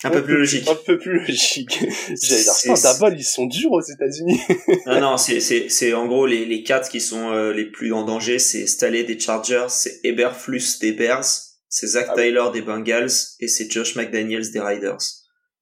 un, 0.03 0.09
peu, 0.09 0.23
plus 0.23 0.37
logique. 0.37 0.67
Un 0.67 0.75
peu 0.75 0.97
plus 0.97 1.19
logique. 1.19 1.79
J'allais 2.21 2.43
dire, 2.43 3.17
ils 3.17 3.23
sont 3.23 3.45
durs 3.45 3.71
aux 3.71 3.81
États-Unis. 3.81 4.39
non, 4.87 4.99
non, 4.99 5.17
c'est, 5.17 5.39
c'est, 5.39 5.69
c'est 5.69 5.93
en 5.93 6.07
gros 6.07 6.25
les, 6.25 6.45
les 6.45 6.63
quatre 6.63 6.89
qui 6.89 6.99
sont 6.99 7.31
euh, 7.31 7.53
les 7.53 7.65
plus 7.65 7.93
en 7.93 8.03
danger, 8.03 8.39
c'est 8.39 8.67
Staley 8.67 9.03
des 9.03 9.19
Chargers, 9.19 9.67
c'est 9.69 9.99
Eberflus 10.03 10.79
des 10.81 10.91
Bears, 10.91 11.25
c'est 11.69 11.87
Zach 11.87 12.07
ah 12.09 12.15
Taylor 12.15 12.51
des 12.51 12.61
Bengals 12.61 13.11
et 13.39 13.47
c'est 13.47 13.71
Josh 13.71 13.95
McDaniels 13.95 14.51
des 14.51 14.59
Riders. 14.59 14.97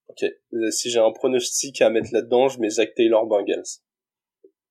Ok. 0.07 0.23
Euh, 0.23 0.71
si 0.71 0.89
j'ai 0.89 0.99
un 0.99 1.11
pronostic 1.11 1.81
à 1.81 1.89
mettre 1.89 2.09
là-dedans, 2.13 2.47
je 2.47 2.59
mets 2.59 2.69
Zach 2.69 2.95
Taylor 2.95 3.27
Bengals. 3.27 3.81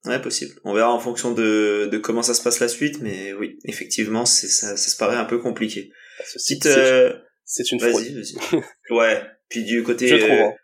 Ouais, 0.07 0.21
possible. 0.21 0.55
On 0.65 0.73
verra 0.73 0.93
en 0.93 0.99
fonction 0.99 1.33
de, 1.33 1.89
de 1.91 1.99
comment 1.99 2.23
ça 2.23 2.33
se 2.33 2.43
passe 2.43 2.61
la 2.61 2.69
suite, 2.69 3.01
mais 3.01 3.33
oui, 3.35 3.59
effectivement, 3.65 4.25
c'est 4.25 4.49
ça, 4.49 4.77
ça 4.77 4.91
se 4.91 4.97
paraît 4.97 5.17
un 5.17 5.25
peu 5.25 5.39
compliqué. 5.39 5.91
Ah, 6.19 6.23
c'est 6.25 6.67
euh... 6.67 7.13
une 7.73 7.81
fraude. 7.81 8.05
Vas-y, 8.05 8.15
vas-y. 8.15 8.63
ouais. 8.95 9.23
Puis 9.49 9.65
du 9.65 9.83
côté. 9.83 10.09
Je 10.09 10.17
trouve. 10.17 10.31
Euh, 10.31 10.45
hein. 10.45 10.55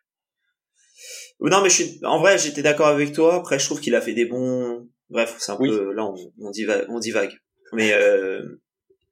Non, 1.41 1.63
mais 1.63 1.69
je 1.69 1.75
suis. 1.75 2.01
En 2.05 2.21
vrai, 2.21 2.39
j'étais 2.39 2.63
d'accord 2.63 2.87
avec 2.87 3.13
toi. 3.13 3.35
Après, 3.35 3.59
je 3.59 3.67
trouve 3.67 3.81
qu'il 3.81 3.95
a 3.95 4.01
fait 4.01 4.15
des 4.15 4.27
bons. 4.27 4.89
Bref, 5.11 5.37
c'est 5.39 5.53
un 5.53 5.57
peu. 5.57 5.93
Là, 5.93 6.07
on, 6.07 6.15
on 6.39 6.51
divague. 6.51 6.87
On 6.89 6.99
divague. 7.01 7.33
Mais 7.73 7.93
euh, 7.93 8.62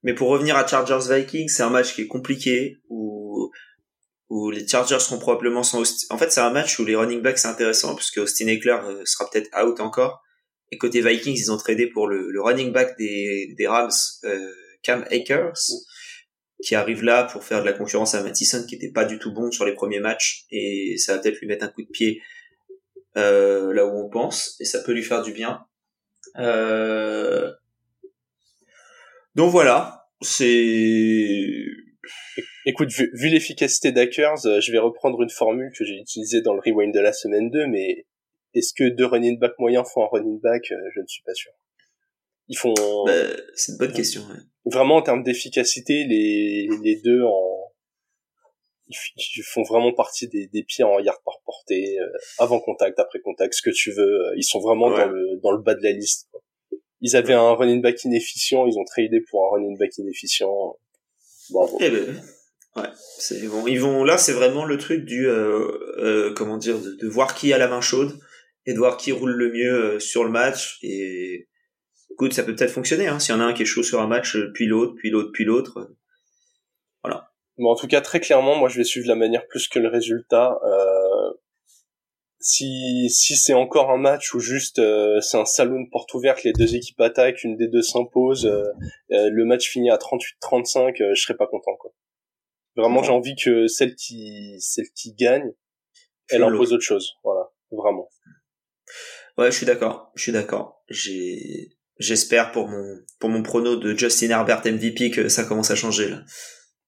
mais 0.03 0.15
pour 0.15 0.29
revenir 0.29 0.57
à 0.57 0.67
Chargers 0.67 1.15
Vikings, 1.15 1.49
c'est 1.49 1.63
un 1.63 1.71
match 1.71 1.95
qui 1.95 2.03
est 2.03 2.07
compliqué 2.07 2.79
où 2.89 3.51
où 4.31 4.51
les 4.51 4.67
Chargers 4.67 5.01
seront 5.01 5.19
probablement 5.19 5.65
sans 5.65 5.83
En 6.11 6.17
fait, 6.17 6.31
c'est 6.31 6.41
un 6.41 6.51
match 6.51 6.79
où 6.79 6.85
les 6.85 6.95
running 6.95 7.21
backs 7.21 7.39
c'est 7.39 7.49
intéressant 7.49 7.97
puisque 7.97 8.19
Austin 8.19 8.47
Eckler 8.47 8.79
euh, 8.85 9.03
sera 9.05 9.29
peut-être 9.29 9.51
out 9.61 9.81
encore 9.81 10.23
Et 10.71 10.79
côté 10.79 11.03
Vikings, 11.03 11.37
ils 11.37 11.53
ont 11.53 11.57
tradé 11.57 11.89
pour 11.89 12.07
le, 12.07 12.31
le 12.31 12.41
running 12.41 12.73
back 12.73 12.97
des, 12.97 13.55
des 13.59 13.67
Rams, 13.67 13.91
euh, 14.25 14.53
Cam 14.85 15.05
Akers, 15.11 15.59
qui 16.63 16.77
arrive 16.77 17.03
là 17.03 17.25
pour 17.25 17.43
faire 17.43 17.61
de 17.61 17.67
la 17.67 17.73
concurrence 17.73 18.15
à 18.15 18.23
Mattison, 18.23 18.65
qui 18.67 18.77
était 18.77 18.93
pas 18.93 19.05
du 19.05 19.19
tout 19.19 19.33
bon 19.33 19.51
sur 19.51 19.65
les 19.65 19.75
premiers 19.75 20.01
matchs, 20.01 20.45
et 20.51 20.95
ça 20.97 21.17
va 21.17 21.19
peut-être 21.23 21.41
lui 21.41 21.49
mettre 21.49 21.65
un 21.65 21.69
coup 21.69 21.83
de 21.83 21.91
pied 21.91 22.23
euh, 23.17 23.73
là 23.75 23.85
où 23.85 24.07
on 24.07 24.09
pense, 24.09 24.57
et 24.61 24.65
ça 24.65 24.81
peut 24.81 24.93
lui 24.93 25.03
faire 25.03 25.23
du 25.23 25.33
bien. 25.33 25.67
Euh... 26.37 27.51
Donc 29.35 29.51
voilà, 29.51 30.07
c'est... 30.21 31.65
Écoute, 32.67 32.91
vu, 32.91 33.11
vu 33.15 33.29
l'efficacité 33.29 33.93
d'Hackers, 33.93 34.47
euh, 34.47 34.61
je 34.61 34.73
vais 34.73 34.79
reprendre 34.79 35.23
une 35.23 35.31
formule 35.31 35.71
que 35.77 35.85
j'ai 35.85 35.95
utilisée 35.95 36.43
dans 36.43 36.55
le 36.55 36.61
rewind 36.61 36.93
de 36.93 37.01
la 37.01 37.13
semaine 37.13 37.51
2, 37.51 37.67
mais 37.67 38.07
est-ce 38.55 38.73
que 38.75 38.89
deux 38.89 39.07
running 39.07 39.39
back 39.39 39.53
moyens 39.59 39.89
font 39.93 40.05
un 40.05 40.09
running 40.11 40.41
back 40.41 40.71
euh, 40.73 40.77
Je 40.95 41.01
ne 41.01 41.07
suis 41.07 41.23
pas 41.23 41.35
sûr. 41.35 41.53
Ils 42.49 42.59
font. 42.59 42.75
Bah, 43.07 43.13
c'est 43.55 43.73
une 43.73 43.79
bonne 43.79 43.93
question. 43.93 44.23
Ouais. 44.23 44.39
Vraiment 44.67 44.97
en 44.97 45.03
termes 45.03 45.23
d'efficacité, 45.23 46.05
les 46.05 46.69
les 46.83 46.97
deux 46.97 47.23
en 47.23 47.61
ils 48.91 49.43
font 49.45 49.63
vraiment 49.63 49.93
partie 49.93 50.27
des, 50.27 50.49
des 50.49 50.65
pieds 50.65 50.83
en 50.83 50.99
yard 50.99 51.19
par 51.25 51.41
portée, 51.45 52.01
euh, 52.01 52.11
avant 52.39 52.59
contact, 52.59 52.99
après 52.99 53.21
contact, 53.21 53.55
ce 53.55 53.63
que 53.63 53.71
tu 53.71 53.93
veux. 53.93 54.33
Ils 54.37 54.43
sont 54.43 54.59
vraiment 54.59 54.91
dans 54.91 55.07
le 55.07 55.37
dans 55.43 55.53
le 55.53 55.63
bas 55.63 55.75
de 55.75 55.83
la 55.83 55.93
liste. 55.93 56.29
Quoi. 56.33 56.43
Ils 57.01 57.17
avaient 57.17 57.35
un 57.35 57.53
running 57.53 57.81
back 57.81 58.05
inefficient, 58.05 58.67
ils 58.67 58.79
ont 58.79 58.85
tradé 58.85 59.21
pour 59.31 59.47
un 59.47 59.57
running 59.57 59.79
back 59.79 59.97
inefficient. 59.99 60.77
Bravo. 61.51 61.79
Eh 61.81 61.91
ben, 61.91 62.23
ouais, 62.77 62.89
c'est 63.19 63.47
bon. 63.49 63.67
Ils 63.67 63.81
vont 63.81 64.05
là, 64.05 64.19
c'est 64.19 64.33
vraiment 64.33 64.65
le 64.65 64.79
truc 64.79 65.05
du 65.05 65.29
euh, 65.29 65.67
euh, 65.99 66.35
comment 66.35 66.59
dire, 66.59 66.79
de, 66.79 66.93
de, 66.93 67.09
voir 67.09 67.35
qui 67.35 67.53
a 67.53 67.59
la 67.59 67.69
main 67.69 67.81
chaude 67.81 68.19
et 68.67 68.73
de 68.73 68.79
voir 68.79 68.97
qui 68.97 69.13
roule 69.13 69.33
le 69.33 69.51
mieux 69.51 69.95
euh, 69.95 69.99
sur 69.99 70.25
le 70.25 70.31
match. 70.31 70.79
Et 70.83 71.49
écoute, 72.11 72.35
ça 72.35 72.43
peut 72.43 72.55
peut-être 72.55 72.73
fonctionner. 72.73 73.09
Hein. 73.09 73.19
S'il 73.19 73.35
y 73.35 73.39
en 73.39 73.41
a 73.41 73.45
un 73.45 73.53
qui 73.53 73.63
est 73.63 73.67
chaud 73.67 73.83
sur 73.83 74.01
un 74.01 74.07
match, 74.07 74.37
euh, 74.37 74.51
puis 74.53 74.67
l'autre, 74.67 74.95
puis 74.97 75.11
l'autre, 75.11 75.31
puis 75.33 75.45
l'autre. 75.45 75.79
Euh, 75.79 75.97
voilà. 77.03 77.31
Bon, 77.59 77.71
en 77.71 77.77
tout 77.77 77.87
cas, 77.87 78.01
très 78.01 78.21
clairement, 78.21 78.57
moi, 78.57 78.69
je 78.69 78.77
vais 78.77 78.85
suivre 78.85 79.09
la 79.09 79.15
manière 79.15 79.47
plus 79.47 79.69
que 79.69 79.79
le 79.79 79.89
résultat. 79.89 80.59
Euh, 80.65 81.10
si 82.41 83.09
si 83.11 83.37
c'est 83.37 83.55
encore 83.55 83.91
un 83.91 83.99
match 83.99 84.35
où 84.35 84.41
juste 84.41 84.79
euh, 84.79 85.21
c'est 85.21 85.37
un 85.37 85.45
salon 85.45 85.83
de 85.83 85.89
porte 85.91 86.13
ouverte, 86.15 86.43
les 86.43 86.53
deux 86.53 86.75
équipes 86.75 87.01
attaquent, 87.01 87.45
une 87.45 87.57
des 87.57 87.69
deux 87.69 87.83
s'impose, 87.83 88.47
euh, 88.47 88.73
le 89.09 89.45
match 89.45 89.69
finit 89.69 89.91
à 89.91 89.97
38-35, 89.97 91.15
je 91.15 91.21
serais 91.21 91.37
pas 91.37 91.47
content 91.47 91.77
quoi. 91.77 91.93
Vraiment, 92.77 93.03
j'ai 93.03 93.13
envie 93.13 93.37
que 93.37 93.67
celle 93.67 93.95
qui 93.95 94.57
celle 94.61 94.91
qui 94.95 95.13
gagne, 95.15 95.53
elle 96.31 96.43
impose 96.43 96.73
autre 96.73 96.85
chose. 96.85 97.15
Voilà, 97.25 97.51
vraiment. 97.71 98.09
Ouais, 99.37 99.51
je 99.51 99.57
suis 99.57 99.67
d'accord. 99.67 100.13
Je 100.15 100.23
suis 100.23 100.33
d'accord. 100.33 100.83
J'ai, 100.89 101.71
j'espère 101.99 102.53
pour 102.53 102.69
mon, 102.69 102.99
pour 103.19 103.31
mon 103.31 103.43
prono 103.43 103.77
de 103.77 103.97
Justin 103.97 104.31
Herbert 104.31 104.63
MVP 104.65 105.11
que 105.11 105.29
ça 105.29 105.45
commence 105.45 105.71
à 105.71 105.77
changer, 105.77 106.09
là. 106.09 106.23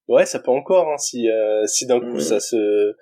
Ouais, 0.09 0.27
ça 0.27 0.41
peut 0.41 0.51
encore, 0.51 0.89
hein, 0.89 0.99
si, 0.99 1.29
euh, 1.31 1.65
si 1.67 1.87
d'un 1.87 2.01
coup 2.01 2.19
ça 2.19 2.41
se, 2.41 2.97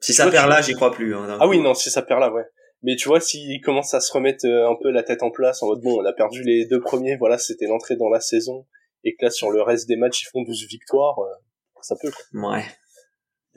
Si 0.00 0.12
ça 0.14 0.24
vois, 0.24 0.32
perd 0.32 0.48
là, 0.48 0.60
j'y 0.62 0.74
crois 0.74 0.92
plus. 0.92 1.14
Hein, 1.14 1.26
ah 1.40 1.44
coup. 1.44 1.50
oui, 1.50 1.60
non, 1.60 1.74
si 1.74 1.90
ça 1.90 2.02
perd 2.02 2.20
là, 2.20 2.32
ouais. 2.32 2.44
Mais 2.82 2.96
tu 2.96 3.08
vois, 3.08 3.20
s'ils 3.20 3.60
commencent 3.60 3.92
à 3.94 4.00
se 4.00 4.12
remettre 4.12 4.46
euh, 4.46 4.70
un 4.70 4.76
peu 4.80 4.90
la 4.90 5.02
tête 5.02 5.22
en 5.22 5.30
place, 5.30 5.62
en 5.62 5.66
mode 5.66 5.82
bon, 5.82 6.00
on 6.00 6.04
a 6.04 6.12
perdu 6.12 6.42
les 6.42 6.64
deux 6.66 6.80
premiers, 6.80 7.16
voilà, 7.16 7.36
c'était 7.36 7.66
l'entrée 7.66 7.96
dans 7.96 8.08
la 8.08 8.20
saison, 8.20 8.66
et 9.04 9.14
que 9.14 9.26
là, 9.26 9.30
sur 9.30 9.50
le 9.50 9.60
reste 9.60 9.86
des 9.86 9.96
matchs, 9.96 10.22
ils 10.22 10.30
font 10.30 10.42
12 10.42 10.66
victoires, 10.66 11.18
euh, 11.18 11.34
ça 11.82 11.96
peut, 12.00 12.10
quoi. 12.10 12.50
Ouais. 12.50 12.64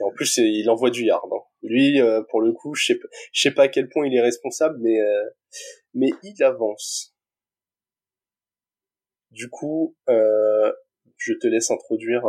Et 0.00 0.02
en 0.02 0.10
plus, 0.10 0.36
il 0.38 0.68
envoie 0.68 0.90
du 0.90 1.04
yard. 1.04 1.22
hein. 1.32 1.42
Lui, 1.62 2.00
euh, 2.00 2.22
pour 2.28 2.40
le 2.40 2.52
coup, 2.52 2.74
je 2.74 2.84
sais 2.84 2.94
pas, 2.96 3.08
je 3.32 3.40
sais 3.40 3.50
pas 3.50 3.64
à 3.64 3.68
quel 3.68 3.88
point 3.88 4.06
il 4.06 4.14
est 4.14 4.20
responsable, 4.20 4.76
mais 4.80 5.00
euh, 5.00 5.30
mais 5.94 6.10
il 6.22 6.42
avance. 6.42 7.14
Du 9.30 9.48
coup, 9.48 9.96
euh, 10.08 10.72
je 11.16 11.32
te 11.34 11.46
laisse 11.46 11.70
introduire. 11.70 12.24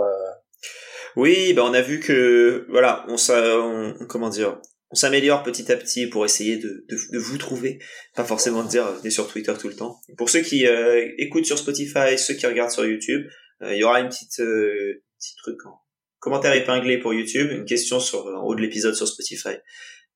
Euh, 1.17 1.21
Oui, 1.21 1.53
bah 1.53 1.63
on 1.65 1.73
a 1.73 1.81
vu 1.81 1.99
que 1.99 2.65
voilà, 2.69 3.05
on, 3.07 3.15
on 3.29 4.05
comment 4.07 4.29
dire, 4.29 4.59
on 4.91 4.95
s'améliore 4.95 5.43
petit 5.43 5.71
à 5.71 5.77
petit 5.77 6.07
pour 6.07 6.25
essayer 6.25 6.57
de, 6.57 6.85
de, 6.89 6.97
de 7.11 7.17
vous 7.17 7.37
trouver, 7.37 7.79
pas 8.15 8.23
forcément 8.23 8.63
de 8.63 8.69
dire 8.69 8.91
venez 8.93 9.09
sur 9.09 9.27
Twitter 9.27 9.53
tout 9.59 9.67
le 9.67 9.75
temps. 9.75 9.99
Pour 10.17 10.29
ceux 10.29 10.41
qui 10.41 10.67
euh, 10.67 11.07
écoutent 11.17 11.45
sur 11.45 11.57
Spotify, 11.57 12.17
ceux 12.17 12.33
qui 12.33 12.45
regardent 12.45 12.71
sur 12.71 12.85
YouTube, 12.85 13.25
euh, 13.61 13.73
il 13.73 13.79
y 13.79 13.83
aura 13.83 13.99
une 13.99 14.09
petite 14.09 14.39
euh, 14.39 15.03
petit 15.19 15.35
truc 15.37 15.65
en 15.65 15.79
commentaire 16.19 16.53
épinglé 16.53 16.99
pour 16.99 17.13
YouTube, 17.13 17.51
une 17.51 17.65
question 17.65 17.99
sur 17.99 18.25
en 18.25 18.43
haut 18.43 18.55
de 18.55 18.61
l'épisode 18.61 18.95
sur 18.95 19.07
Spotify. 19.07 19.57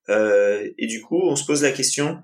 Euh, 0.10 0.68
et 0.78 0.88
du 0.88 1.02
coup, 1.02 1.22
on 1.24 1.36
se 1.36 1.46
pose 1.46 1.62
la 1.62 1.72
question 1.72 2.18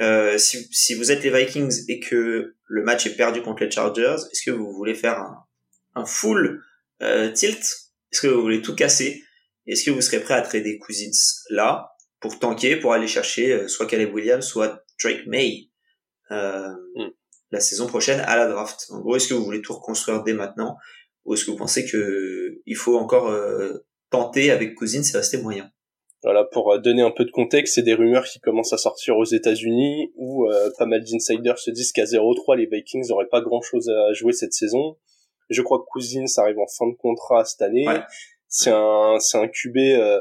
euh, 0.00 0.38
si, 0.38 0.68
si 0.70 0.94
vous 0.94 1.10
êtes 1.10 1.24
les 1.24 1.30
Vikings 1.30 1.84
et 1.88 1.98
que 2.00 2.54
le 2.64 2.82
match 2.82 3.06
est 3.06 3.16
perdu 3.16 3.42
contre 3.42 3.64
les 3.64 3.70
Chargers, 3.70 4.16
est-ce 4.30 4.42
que 4.44 4.50
vous 4.50 4.70
voulez 4.72 4.94
faire 4.94 5.18
un, 5.18 5.44
un 5.94 6.04
full 6.04 6.62
euh, 7.02 7.32
tilt 7.32 7.64
Est-ce 8.16 8.26
que 8.28 8.32
vous 8.32 8.40
voulez 8.40 8.62
tout 8.62 8.74
casser? 8.74 9.22
Est-ce 9.66 9.84
que 9.84 9.90
vous 9.90 10.00
serez 10.00 10.20
prêt 10.20 10.32
à 10.32 10.40
trader 10.40 10.78
Cousins 10.78 11.10
là 11.50 11.90
pour 12.18 12.38
tanker, 12.38 12.76
pour 12.76 12.94
aller 12.94 13.08
chercher 13.08 13.52
euh, 13.52 13.68
soit 13.68 13.84
Caleb 13.84 14.14
Williams, 14.14 14.42
soit 14.42 14.82
Drake 15.02 15.26
May 15.26 15.68
euh, 16.30 16.70
Mm. 16.94 17.10
la 17.50 17.60
saison 17.60 17.86
prochaine 17.86 18.20
à 18.20 18.36
la 18.36 18.48
draft? 18.48 18.86
En 18.88 19.00
gros, 19.00 19.16
est-ce 19.16 19.28
que 19.28 19.34
vous 19.34 19.44
voulez 19.44 19.60
tout 19.60 19.74
reconstruire 19.74 20.22
dès 20.22 20.32
maintenant? 20.32 20.78
Ou 21.26 21.34
est-ce 21.34 21.44
que 21.44 21.50
vous 21.50 21.58
pensez 21.58 21.84
que 21.84 22.58
il 22.64 22.74
faut 22.74 22.96
encore 22.96 23.28
euh, 23.28 23.84
tenter 24.08 24.50
avec 24.50 24.76
Cousins 24.76 25.02
et 25.02 25.14
rester 25.14 25.36
moyen? 25.36 25.70
Voilà, 26.22 26.44
pour 26.44 26.80
donner 26.80 27.02
un 27.02 27.10
peu 27.10 27.26
de 27.26 27.30
contexte, 27.30 27.74
c'est 27.74 27.82
des 27.82 27.92
rumeurs 27.92 28.24
qui 28.24 28.40
commencent 28.40 28.72
à 28.72 28.78
sortir 28.78 29.18
aux 29.18 29.26
États-Unis 29.26 30.10
où 30.14 30.50
euh, 30.50 30.70
pas 30.78 30.86
mal 30.86 31.04
d'insiders 31.04 31.58
se 31.58 31.70
disent 31.70 31.92
qu'à 31.92 32.04
0-3, 32.04 32.56
les 32.56 32.64
Vikings 32.64 33.10
n'auraient 33.10 33.28
pas 33.28 33.42
grand-chose 33.42 33.90
à 33.90 34.14
jouer 34.14 34.32
cette 34.32 34.54
saison. 34.54 34.96
Je 35.48 35.62
crois 35.62 35.78
que 35.78 35.84
Cousins 35.90 36.24
arrive 36.38 36.58
en 36.58 36.66
fin 36.66 36.88
de 36.88 36.96
contrat 36.96 37.44
cette 37.44 37.62
année. 37.62 37.86
Ouais. 37.86 38.02
C'est 38.48 38.70
un 38.70 39.18
c'est 39.18 39.38
un 39.38 39.48
QB 39.48 39.76
euh, 39.76 40.20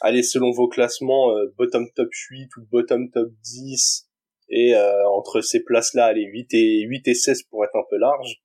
allez 0.00 0.22
selon 0.22 0.50
vos 0.50 0.68
classements 0.68 1.30
euh, 1.36 1.54
bottom 1.56 1.88
top 1.94 2.08
8 2.12 2.56
ou 2.56 2.66
bottom 2.70 3.10
top 3.10 3.30
10 3.42 4.08
et 4.48 4.74
euh, 4.74 5.08
entre 5.08 5.40
ces 5.40 5.62
places-là, 5.62 6.06
allez 6.06 6.24
8 6.24 6.54
et 6.54 6.80
8 6.82 7.08
et 7.08 7.14
16 7.14 7.44
pour 7.44 7.64
être 7.64 7.76
un 7.76 7.84
peu 7.88 7.96
large. 7.96 8.42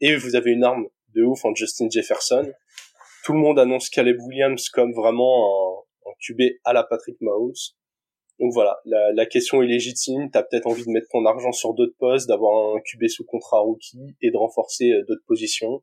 Et 0.00 0.16
vous 0.16 0.34
avez 0.34 0.52
une 0.52 0.64
arme 0.64 0.86
de 1.14 1.22
ouf 1.22 1.44
en 1.44 1.54
Justin 1.54 1.88
Jefferson. 1.90 2.50
Tout 3.24 3.34
le 3.34 3.40
monde 3.40 3.58
annonce 3.58 3.90
Caleb 3.90 4.18
Williams 4.20 4.70
comme 4.70 4.94
vraiment 4.94 5.84
un, 6.06 6.10
un 6.10 6.14
QB 6.26 6.40
à 6.64 6.72
la 6.72 6.84
Patrick 6.84 7.20
Mahomes. 7.20 7.52
Donc 8.40 8.52
voilà, 8.54 8.78
la, 8.86 9.12
la 9.12 9.26
question 9.26 9.62
est 9.62 9.66
légitime. 9.66 10.30
T'as 10.32 10.42
peut-être 10.42 10.66
envie 10.66 10.84
de 10.84 10.90
mettre 10.90 11.08
ton 11.12 11.24
argent 11.26 11.52
sur 11.52 11.74
d'autres 11.74 11.96
postes, 11.98 12.26
d'avoir 12.28 12.74
un 12.76 12.80
QB 12.80 13.06
sous 13.08 13.24
contrat 13.24 13.60
rookie 13.60 14.16
et 14.22 14.30
de 14.30 14.36
renforcer 14.36 14.90
euh, 14.92 15.04
d'autres 15.06 15.24
positions. 15.26 15.82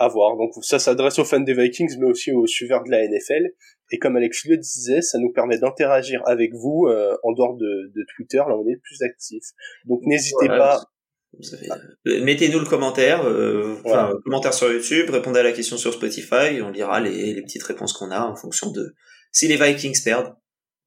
À 0.00 0.06
voir. 0.08 0.36
Donc 0.36 0.52
ça 0.62 0.78
s'adresse 0.78 1.18
aux 1.18 1.24
fans 1.24 1.40
des 1.40 1.54
Vikings, 1.54 1.96
mais 1.98 2.06
aussi 2.06 2.30
aux 2.30 2.46
suiveurs 2.46 2.84
de 2.84 2.90
la 2.90 3.04
NFL. 3.08 3.48
Et 3.90 3.98
comme 3.98 4.16
Alex 4.16 4.44
le 4.44 4.56
disait, 4.56 5.02
ça 5.02 5.18
nous 5.18 5.32
permet 5.32 5.58
d'interagir 5.58 6.20
avec 6.26 6.52
vous 6.54 6.86
euh, 6.88 7.16
en 7.24 7.32
dehors 7.32 7.56
de, 7.56 7.90
de 7.94 8.04
Twitter. 8.14 8.36
Là, 8.38 8.56
on 8.56 8.66
est 8.68 8.76
plus 8.76 9.02
actif. 9.02 9.42
Donc 9.86 10.00
n'hésitez 10.04 10.46
Voilà. 10.46 10.76
pas. 10.76 10.82
Avez- 11.52 11.68
euh, 12.20 12.24
Mettez-nous 12.24 12.60
le 12.60 12.64
commentaire, 12.66 13.24
euh, 13.24 13.74
Voilà. 13.84 14.12
commentaire 14.24 14.54
sur 14.54 14.72
YouTube, 14.72 15.10
répondez 15.10 15.40
à 15.40 15.42
la 15.42 15.52
question 15.52 15.76
sur 15.76 15.92
Spotify, 15.92 16.54
et 16.56 16.62
on 16.62 16.70
lira 16.70 17.00
les, 17.00 17.34
les 17.34 17.42
petites 17.42 17.62
réponses 17.64 17.92
qu'on 17.92 18.10
a 18.12 18.20
en 18.24 18.36
fonction 18.36 18.70
de 18.70 18.94
si 19.32 19.46
les 19.48 19.56
Vikings 19.56 19.98
perdent. 20.04 20.32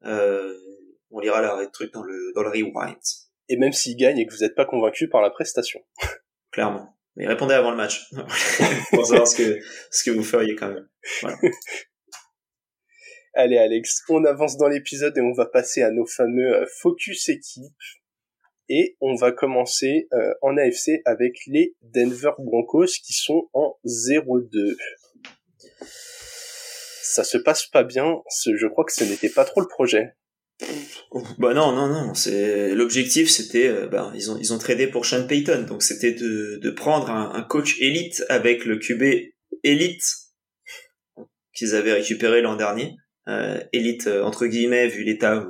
Euh, 0.06 0.58
on 1.12 1.20
lira 1.20 1.42
la 1.42 1.68
truc 1.68 1.94
dans 1.94 2.04
le 2.04 2.32
dans 2.36 2.44
le 2.44 2.50
rewind, 2.50 2.98
Et 3.50 3.58
même 3.58 3.74
s'ils 3.74 3.98
gagnent 3.98 4.20
et 4.20 4.26
que 4.26 4.34
vous 4.34 4.40
n'êtes 4.42 4.56
pas 4.56 4.66
convaincu 4.66 5.10
par 5.10 5.22
la 5.22 5.30
prestation. 5.30 5.82
clairement. 6.52 6.96
Mais 7.16 7.28
répondez 7.28 7.54
avant 7.54 7.72
le 7.72 7.78
match 7.78 8.10
pour 8.92 9.06
savoir 9.06 9.28
ce 9.28 9.36
que 9.36 9.60
ce 9.92 10.04
que 10.04 10.12
vous 10.12 10.24
feriez 10.24 10.56
quand 10.56 10.70
même. 10.70 10.88
Allez 13.34 13.58
Alex, 13.58 14.04
on 14.10 14.26
avance 14.26 14.58
dans 14.58 14.68
l'épisode 14.68 15.18
et 15.18 15.22
on 15.22 15.34
va 15.34 15.46
passer 15.46 15.82
à 15.82 15.92
nos 15.92 16.06
fameux 16.06 16.54
euh, 16.54 16.66
focus 16.82 17.30
équipes. 17.30 17.72
Et 18.68 18.98
on 19.02 19.16
va 19.16 19.32
commencer 19.32 20.08
euh, 20.14 20.34
en 20.42 20.58
AFC 20.58 21.02
avec 21.06 21.34
les 21.48 21.76
Denver 21.82 22.32
Broncos 22.40 22.88
qui 23.04 23.14
sont 23.14 23.50
en 23.54 23.78
0-2. 23.86 24.78
Ça 27.12 27.26
se 27.26 27.38
passe 27.38 27.66
pas 27.66 27.84
bien, 27.84 28.06
je 28.46 28.68
crois 28.68 28.86
que 28.86 28.94
ce 28.94 29.04
n'était 29.04 29.30
pas 29.30 29.44
trop 29.44 29.60
le 29.60 29.68
projet. 29.68 30.14
Bah 31.40 31.54
non 31.54 31.74
non 31.74 31.88
non, 31.88 32.14
c'est 32.14 32.74
l'objectif 32.74 33.30
c'était 33.30 33.68
euh, 33.68 33.88
ben 33.88 34.14
ils 34.16 34.32
ont 34.32 34.38
ils 34.38 34.54
ont 34.54 34.60
tradé 34.60 34.88
pour 34.88 35.06
Sean 35.06 35.26
Payton 35.28 35.66
donc 35.68 35.82
c'était 35.82 36.14
de 36.14 36.60
de 36.62 36.70
prendre 36.70 37.10
un, 37.10 37.42
coach 37.42 37.82
élite 37.82 38.24
avec 38.30 38.64
le 38.66 38.78
QB 38.78 39.34
élite 39.64 40.04
qu'ils 41.54 41.76
avaient 41.76 41.94
récupéré 41.94 42.42
l'an 42.42 42.56
dernier 42.56 42.96
euh, 43.28 43.60
élite 43.74 44.08
euh, 44.08 44.24
entre 44.24 44.46
guillemets 44.46 44.88
vu 44.88 45.04
l'état 45.04 45.46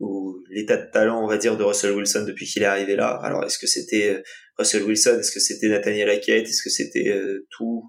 ou 0.00 0.42
l'état 0.50 0.76
de 0.76 0.90
talent 0.90 1.22
on 1.22 1.28
va 1.28 1.38
dire 1.38 1.56
de 1.56 1.62
Russell 1.62 1.92
Wilson 1.92 2.24
depuis 2.26 2.44
qu'il 2.46 2.62
est 2.62 2.66
arrivé 2.66 2.96
là. 2.96 3.18
Alors 3.22 3.44
est-ce 3.44 3.58
que 3.58 3.66
c'était 3.66 4.22
Russell 4.58 4.82
Wilson, 4.82 5.16
est-ce 5.20 5.32
que 5.32 5.40
c'était 5.40 5.68
Nathaniel 5.68 6.10
Hackett, 6.10 6.46
est-ce 6.46 6.62
que 6.62 6.70
c'était 6.70 7.14
tout 7.50 7.84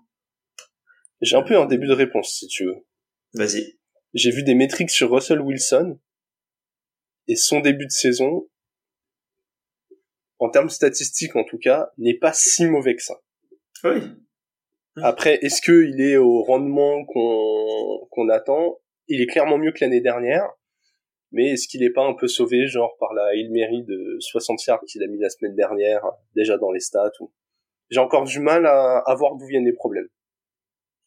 J'ai 1.21 1.35
un 1.35 1.43
peu 1.43 1.57
un 1.57 1.65
début 1.65 1.87
de 1.87 1.93
réponse 1.93 2.39
si 2.39 2.47
tu 2.47 2.65
veux. 2.65 2.85
Vas-y. 3.33 3.77
J'ai 4.13 4.31
vu 4.31 4.43
des 4.43 4.55
métriques 4.55 4.89
sur 4.89 5.11
Russell 5.11 5.41
Wilson 5.41 5.99
et 7.27 7.35
son 7.35 7.59
début 7.59 7.85
de 7.85 7.91
saison, 7.91 8.49
en 10.39 10.49
termes 10.49 10.69
statistiques 10.69 11.35
en 11.35 11.43
tout 11.43 11.59
cas, 11.59 11.91
n'est 11.97 12.17
pas 12.17 12.33
si 12.33 12.65
mauvais 12.65 12.95
que 12.95 13.03
ça. 13.03 13.21
Oui. 13.83 14.01
Après, 14.95 15.35
est-ce 15.41 15.61
qu'il 15.61 16.01
est 16.01 16.17
au 16.17 16.43
rendement 16.43 17.05
qu'on 17.05 18.07
qu'on 18.09 18.29
attend? 18.29 18.79
Il 19.07 19.21
est 19.21 19.27
clairement 19.27 19.57
mieux 19.57 19.71
que 19.71 19.83
l'année 19.83 20.01
dernière, 20.01 20.49
mais 21.31 21.51
est-ce 21.51 21.67
qu'il 21.67 21.83
est 21.83 21.91
pas 21.91 22.05
un 22.05 22.13
peu 22.13 22.27
sauvé, 22.27 22.67
genre 22.67 22.95
par 22.99 23.13
la 23.13 23.35
Ilmery 23.35 23.83
de 23.83 24.17
60 24.19 24.65
yards 24.65 24.83
qu'il 24.87 25.03
a 25.03 25.07
mis 25.07 25.19
la 25.19 25.29
semaine 25.29 25.55
dernière, 25.55 26.03
déjà 26.35 26.57
dans 26.57 26.71
les 26.71 26.79
stats 26.79 27.11
ou... 27.19 27.31
J'ai 27.89 27.99
encore 27.99 28.25
du 28.25 28.39
mal 28.39 28.67
à, 28.67 28.99
à 28.99 29.15
voir 29.15 29.35
d'où 29.35 29.47
viennent 29.47 29.65
les 29.65 29.73
problèmes. 29.73 30.07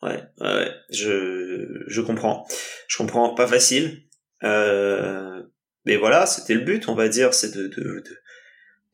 Ouais, 0.02 0.20
ouais, 0.40 0.68
je, 0.90 1.84
je 1.86 2.00
comprends. 2.00 2.46
Je 2.88 2.96
comprends, 2.96 3.34
pas 3.34 3.46
facile. 3.46 4.02
Euh, 4.42 5.42
mais 5.84 5.96
voilà, 5.96 6.26
c'était 6.26 6.54
le 6.54 6.60
but, 6.60 6.88
on 6.88 6.94
va 6.94 7.08
dire, 7.08 7.34
c'est 7.34 7.54
de, 7.54 7.68
de, 7.68 7.82
de, 7.82 8.18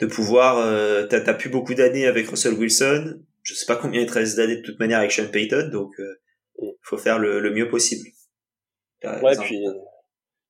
de 0.01 0.07
pouvoir. 0.07 0.59
Euh, 0.59 1.07
t'as, 1.07 1.21
t'as 1.21 1.35
plus 1.35 1.49
beaucoup 1.51 1.75
d'années 1.75 2.07
avec 2.07 2.29
Russell 2.29 2.55
Wilson. 2.55 3.23
Je 3.43 3.55
sais 3.55 3.67
pas 3.67 3.77
combien 3.77 4.03
il 4.03 4.07
te 4.07 4.13
reste 4.13 4.37
d'années 4.37 4.57
de 4.57 4.63
toute 4.63 4.79
manière 4.79 4.99
avec 4.99 5.13
Sean 5.13 5.29
Payton, 5.31 5.71
donc 5.73 5.99
euh, 5.99 6.21
Mm. 6.59 6.71
faut 6.83 6.99
faire 6.99 7.19
le, 7.19 7.41
le 7.41 7.53
mieux 7.53 7.69
possible. 7.69 8.09
Ouais, 9.05 9.37
puis 9.41 9.61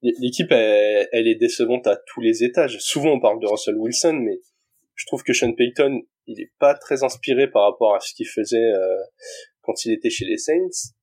l'équipe 0.02 0.50
elle, 0.50 1.08
elle 1.12 1.28
est 1.28 1.34
décevante 1.34 1.86
à 1.86 1.96
tous 2.06 2.20
les 2.20 2.44
étages. 2.44 2.78
Souvent 2.78 3.12
on 3.12 3.20
parle 3.20 3.40
de 3.40 3.46
Russell 3.46 3.76
Wilson, 3.76 4.14
mais 4.14 4.40
je 4.94 5.06
trouve 5.06 5.22
que 5.22 5.32
Sean 5.32 5.52
Payton 5.52 6.00
il 6.26 6.40
est 6.40 6.52
pas 6.58 6.74
très 6.74 7.02
inspiré 7.04 7.50
par 7.50 7.70
rapport 7.70 7.94
à 7.94 8.00
ce 8.00 8.14
qu'il 8.14 8.28
faisait 8.28 8.56
euh, 8.56 8.96
quand 9.68 9.84
il 9.84 9.92
était 9.92 10.08
chez 10.08 10.24
les 10.24 10.38
Saints. 10.38 10.94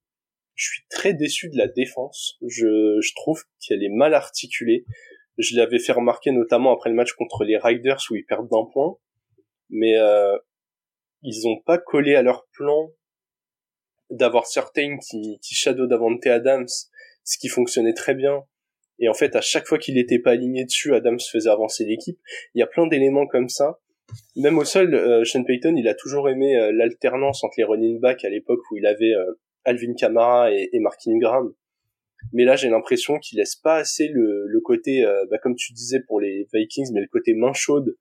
Je 0.55 0.65
suis 0.65 0.83
très 0.89 1.13
déçu 1.13 1.49
de 1.49 1.57
la 1.57 1.67
défense. 1.67 2.37
Je, 2.41 2.99
je 2.99 3.13
trouve 3.15 3.43
qu'elle 3.59 3.83
est 3.83 3.89
mal 3.89 4.15
articulée. 4.15 4.85
Je 5.37 5.55
l'avais 5.55 5.77
fait 5.77 5.91
remarquer 5.91 6.31
notamment 6.31 6.73
après 6.73 6.89
le 6.89 6.95
match 6.95 7.13
contre 7.13 7.43
les 7.43 7.57
Riders 7.57 7.99
où 8.09 8.15
ils 8.15 8.25
perdent 8.25 8.49
d'un 8.49 8.65
point, 8.73 8.97
mais 9.69 9.97
euh, 9.97 10.35
ils 11.21 11.47
ont 11.47 11.61
pas 11.63 11.77
collé 11.77 12.15
à 12.15 12.23
leur 12.23 12.47
plan 12.53 12.89
d'avoir 14.09 14.47
certains 14.47 14.97
qui, 14.97 15.39
qui 15.41 15.53
shadow 15.53 15.85
Davante 15.85 16.25
Adams, 16.25 16.67
ce 17.23 17.37
qui 17.37 17.49
fonctionnait 17.49 17.93
très 17.93 18.15
bien. 18.15 18.45
Et 18.97 19.09
en 19.09 19.13
fait, 19.13 19.35
à 19.35 19.41
chaque 19.41 19.67
fois 19.67 19.77
qu'il 19.77 19.99
était 19.99 20.19
pas 20.19 20.31
aligné 20.31 20.65
dessus, 20.65 20.95
Adams 20.95 21.19
faisait 21.31 21.49
avancer 21.49 21.85
l'équipe. 21.85 22.17
Il 22.55 22.59
y 22.59 22.63
a 22.63 22.67
plein 22.67 22.87
d'éléments 22.87 23.27
comme 23.27 23.49
ça. 23.49 23.79
Même 24.35 24.57
au 24.57 24.65
sol, 24.65 24.93
euh, 24.93 25.23
Sean 25.23 25.43
Payton, 25.43 25.75
il 25.77 25.87
a 25.87 25.95
toujours 25.95 26.29
aimé 26.29 26.55
euh, 26.55 26.71
l'alternance 26.71 27.43
entre 27.43 27.55
les 27.57 27.63
running 27.63 27.99
backs 27.99 28.25
à 28.25 28.29
l'époque 28.29 28.59
où 28.69 28.77
il 28.77 28.85
avait 28.85 29.13
euh, 29.13 29.33
Alvin 29.63 29.93
Kamara 29.93 30.51
et, 30.51 30.79
Mark 30.79 30.99
Ingram. 31.07 31.53
Mais 32.33 32.43
là, 32.43 32.55
j'ai 32.55 32.69
l'impression 32.69 33.17
qu'il 33.19 33.37
laisse 33.39 33.55
pas 33.55 33.77
assez 33.77 34.07
le, 34.07 34.59
côté, 34.63 35.05
euh, 35.05 35.25
bah, 35.29 35.37
comme 35.37 35.55
tu 35.55 35.73
disais 35.73 36.01
pour 36.01 36.19
les 36.19 36.47
Vikings, 36.53 36.91
mais 36.93 37.01
le 37.01 37.07
côté 37.07 37.33
main 37.33 37.53
chaude 37.53 37.95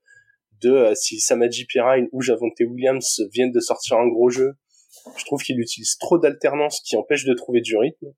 de 0.61 0.93
si 0.95 1.21
Samaji 1.21 1.67
Pirine 1.67 2.09
ou 2.13 2.23
Javonte 2.23 2.61
Williams 2.61 3.23
viennent 3.33 3.53
de 3.53 3.61
sortir 3.61 3.99
un 3.99 4.09
gros 4.09 4.31
jeu. 4.31 4.55
Je 5.19 5.25
trouve 5.25 5.43
qu'il 5.43 5.61
utilise 5.61 5.99
trop 5.99 6.19
d'alternance 6.19 6.81
qui 6.81 6.97
empêche 6.97 7.25
de 7.25 7.35
trouver 7.35 7.61
du 7.61 7.77
rythme. 7.77 8.15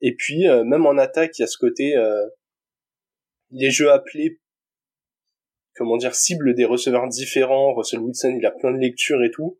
Et 0.00 0.14
puis, 0.14 0.46
même 0.46 0.86
en 0.86 0.96
attaque, 0.98 1.36
il 1.38 1.42
y 1.42 1.44
a 1.44 1.48
ce 1.48 1.58
côté, 1.58 1.96
les 3.50 3.70
jeux 3.70 3.90
appelés, 3.90 4.38
comment 5.78 5.96
dire, 5.96 6.14
cible 6.14 6.54
des 6.54 6.64
receveurs 6.64 7.08
différents. 7.08 7.72
Russell 7.74 8.00
Wilson, 8.00 8.36
il 8.38 8.44
a 8.44 8.50
plein 8.50 8.72
de 8.72 8.78
lectures 8.78 9.22
et 9.24 9.30
tout. 9.30 9.58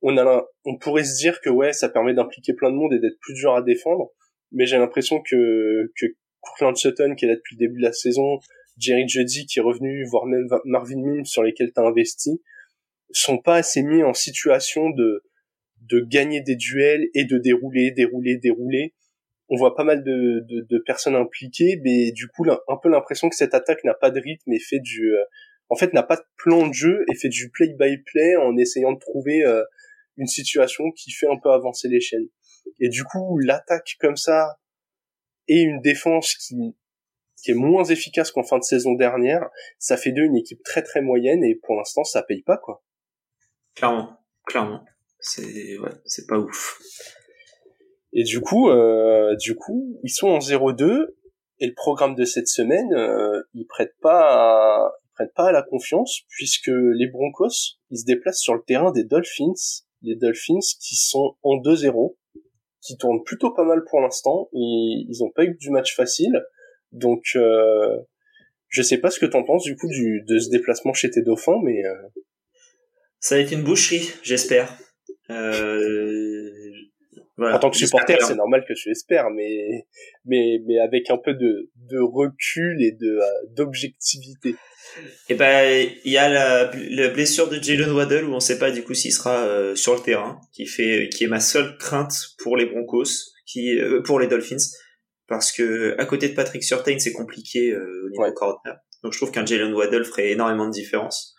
On 0.00 0.16
a, 0.16 0.46
on 0.64 0.78
pourrait 0.78 1.04
se 1.04 1.16
dire 1.16 1.40
que 1.40 1.50
ouais, 1.50 1.72
ça 1.72 1.88
permet 1.88 2.14
d'impliquer 2.14 2.54
plein 2.54 2.70
de 2.70 2.76
monde 2.76 2.94
et 2.94 2.98
d'être 2.98 3.18
plus 3.20 3.34
dur 3.34 3.54
à 3.54 3.62
défendre. 3.62 4.10
Mais 4.52 4.66
j'ai 4.66 4.78
l'impression 4.78 5.20
que, 5.20 5.92
que 6.00 6.06
Courtland 6.40 6.76
Sutton, 6.76 7.14
qui 7.14 7.26
est 7.26 7.28
là 7.28 7.36
depuis 7.36 7.56
le 7.56 7.66
début 7.66 7.80
de 7.80 7.86
la 7.86 7.92
saison, 7.92 8.38
Jerry 8.78 9.08
Jeudy, 9.08 9.46
qui 9.46 9.58
est 9.58 9.62
revenu, 9.62 10.04
voire 10.08 10.26
même 10.26 10.46
Marvin 10.64 11.00
Mims, 11.00 11.24
sur 11.24 11.42
lesquels 11.42 11.72
tu 11.74 11.80
as 11.80 11.84
investi, 11.84 12.40
sont 13.10 13.38
pas 13.38 13.56
assez 13.56 13.82
mis 13.82 14.02
en 14.02 14.14
situation 14.14 14.90
de, 14.90 15.24
de 15.82 16.00
gagner 16.00 16.40
des 16.40 16.56
duels 16.56 17.08
et 17.14 17.24
de 17.24 17.38
dérouler, 17.38 17.90
dérouler, 17.90 18.36
dérouler 18.36 18.94
on 19.48 19.56
voit 19.56 19.74
pas 19.74 19.84
mal 19.84 20.04
de, 20.04 20.44
de, 20.46 20.78
personnes 20.78 21.16
impliquées, 21.16 21.80
mais 21.82 22.12
du 22.12 22.28
coup, 22.28 22.44
un 22.50 22.76
peu 22.82 22.88
l'impression 22.88 23.28
que 23.28 23.36
cette 23.36 23.54
attaque 23.54 23.82
n'a 23.84 23.94
pas 23.94 24.10
de 24.10 24.20
rythme 24.20 24.52
et 24.52 24.58
fait 24.58 24.80
du, 24.80 25.14
euh, 25.14 25.24
en 25.70 25.76
fait, 25.76 25.92
n'a 25.94 26.02
pas 26.02 26.16
de 26.16 26.24
plan 26.36 26.66
de 26.66 26.74
jeu 26.74 27.04
et 27.10 27.14
fait 27.14 27.28
du 27.28 27.50
play 27.50 27.74
by 27.78 27.98
play 27.98 28.36
en 28.36 28.56
essayant 28.56 28.92
de 28.92 28.98
trouver 28.98 29.44
euh, 29.44 29.64
une 30.16 30.26
situation 30.26 30.90
qui 30.92 31.12
fait 31.12 31.28
un 31.28 31.38
peu 31.42 31.50
avancer 31.50 31.88
les 31.88 32.00
chaînes. 32.00 32.28
Et 32.80 32.88
du 32.88 33.04
coup, 33.04 33.38
l'attaque 33.38 33.96
comme 34.00 34.16
ça 34.16 34.58
et 35.46 35.60
une 35.60 35.80
défense 35.80 36.34
qui 36.34 36.76
qui 37.42 37.52
est 37.52 37.54
moins 37.54 37.84
efficace 37.84 38.32
qu'en 38.32 38.42
fin 38.42 38.58
de 38.58 38.64
saison 38.64 38.94
dernière, 38.94 39.48
ça 39.78 39.96
fait 39.96 40.10
d'eux 40.10 40.24
une 40.24 40.36
équipe 40.36 40.62
très 40.64 40.82
très 40.82 41.00
moyenne 41.00 41.44
et 41.44 41.54
pour 41.54 41.76
l'instant, 41.76 42.02
ça 42.02 42.22
paye 42.22 42.42
pas 42.42 42.56
quoi. 42.56 42.82
Clairement, 43.76 44.18
clairement. 44.44 44.84
C'est 45.20 45.78
ouais, 45.78 45.92
c'est 46.04 46.26
pas 46.26 46.38
ouf. 46.38 46.80
Et 48.18 48.24
du 48.24 48.40
coup, 48.40 48.68
euh, 48.68 49.36
du 49.36 49.54
coup, 49.54 50.00
ils 50.02 50.10
sont 50.10 50.26
en 50.26 50.40
0-2 50.40 51.06
et 51.60 51.68
le 51.68 51.74
programme 51.74 52.16
de 52.16 52.24
cette 52.24 52.48
semaine, 52.48 52.92
euh, 52.92 53.44
ils 53.54 53.64
prêtent 53.64 53.94
pas, 54.02 54.22
à, 54.22 54.92
ils 55.04 55.12
prêtent 55.14 55.34
pas 55.34 55.50
à 55.50 55.52
la 55.52 55.62
confiance 55.62 56.22
puisque 56.28 56.66
les 56.66 57.06
Broncos, 57.06 57.78
ils 57.90 57.98
se 58.00 58.04
déplacent 58.04 58.40
sur 58.40 58.54
le 58.54 58.62
terrain 58.66 58.90
des 58.90 59.04
Dolphins, 59.04 59.54
les 60.02 60.16
Dolphins 60.16 60.58
qui 60.80 60.96
sont 60.96 61.36
en 61.44 61.58
2-0, 61.62 62.16
qui 62.80 62.96
tournent 62.96 63.22
plutôt 63.22 63.52
pas 63.52 63.62
mal 63.62 63.84
pour 63.88 64.00
l'instant. 64.00 64.48
Ils, 64.52 65.22
ont 65.22 65.30
pas 65.30 65.44
eu 65.44 65.54
du 65.54 65.70
match 65.70 65.94
facile, 65.94 66.44
donc 66.90 67.22
euh, 67.36 67.98
je 68.66 68.82
sais 68.82 68.98
pas 68.98 69.10
ce 69.12 69.20
que 69.20 69.26
t'en 69.26 69.44
penses 69.44 69.62
du 69.62 69.76
coup 69.76 69.86
du, 69.86 70.24
de 70.26 70.40
ce 70.40 70.50
déplacement 70.50 70.92
chez 70.92 71.08
tes 71.08 71.22
Dauphins, 71.22 71.60
mais 71.62 71.84
euh, 71.84 71.94
Ça 73.20 73.36
va 73.36 73.42
être 73.42 73.52
une 73.52 73.62
boucherie, 73.62 74.10
j'espère. 74.24 74.76
Euh, 75.30 76.50
voilà. 77.38 77.56
en 77.56 77.58
tant 77.58 77.70
que 77.70 77.76
supporter, 77.78 78.20
c'est 78.20 78.34
normal 78.34 78.64
que 78.68 78.74
tu 78.74 78.90
espères, 78.90 79.30
mais 79.30 79.86
mais 80.26 80.60
mais 80.66 80.78
avec 80.80 81.08
un 81.10 81.16
peu 81.16 81.32
de 81.34 81.70
de 81.76 81.98
recul 82.00 82.82
et 82.82 82.92
de 82.92 83.18
euh, 83.20 83.26
d'objectivité. 83.56 84.54
Eh 85.28 85.34
ben, 85.34 85.88
il 86.04 86.12
y 86.12 86.16
a 86.18 86.28
la, 86.28 86.70
la 86.90 87.08
blessure 87.08 87.48
de 87.48 87.62
Jalen 87.62 87.92
Waddle 87.92 88.24
où 88.24 88.32
on 88.34 88.40
sait 88.40 88.58
pas 88.58 88.70
du 88.70 88.82
coup 88.82 88.94
s'il 88.94 89.12
sera 89.12 89.44
euh, 89.46 89.74
sur 89.74 89.94
le 89.94 90.00
terrain, 90.00 90.40
qui 90.52 90.66
fait, 90.66 91.08
qui 91.12 91.24
est 91.24 91.28
ma 91.28 91.40
seule 91.40 91.76
crainte 91.78 92.14
pour 92.42 92.56
les 92.56 92.66
Broncos, 92.66 93.04
qui, 93.46 93.78
euh, 93.78 94.02
pour 94.02 94.18
les 94.18 94.26
Dolphins, 94.26 94.56
parce 95.28 95.52
que 95.52 95.94
à 95.98 96.06
côté 96.06 96.28
de 96.30 96.34
Patrick 96.34 96.64
Surtain, 96.64 96.98
c'est 96.98 97.12
compliqué 97.12 97.70
euh, 97.72 98.06
au 98.06 98.10
niveau 98.10 98.22
Ouais. 98.24 98.32
corner. 98.34 98.76
Donc 99.02 99.12
je 99.12 99.18
trouve 99.18 99.30
qu'un 99.30 99.44
Jalen 99.46 99.72
Waddle 99.74 100.04
ferait 100.04 100.30
énormément 100.30 100.66
de 100.66 100.72
différence. 100.72 101.34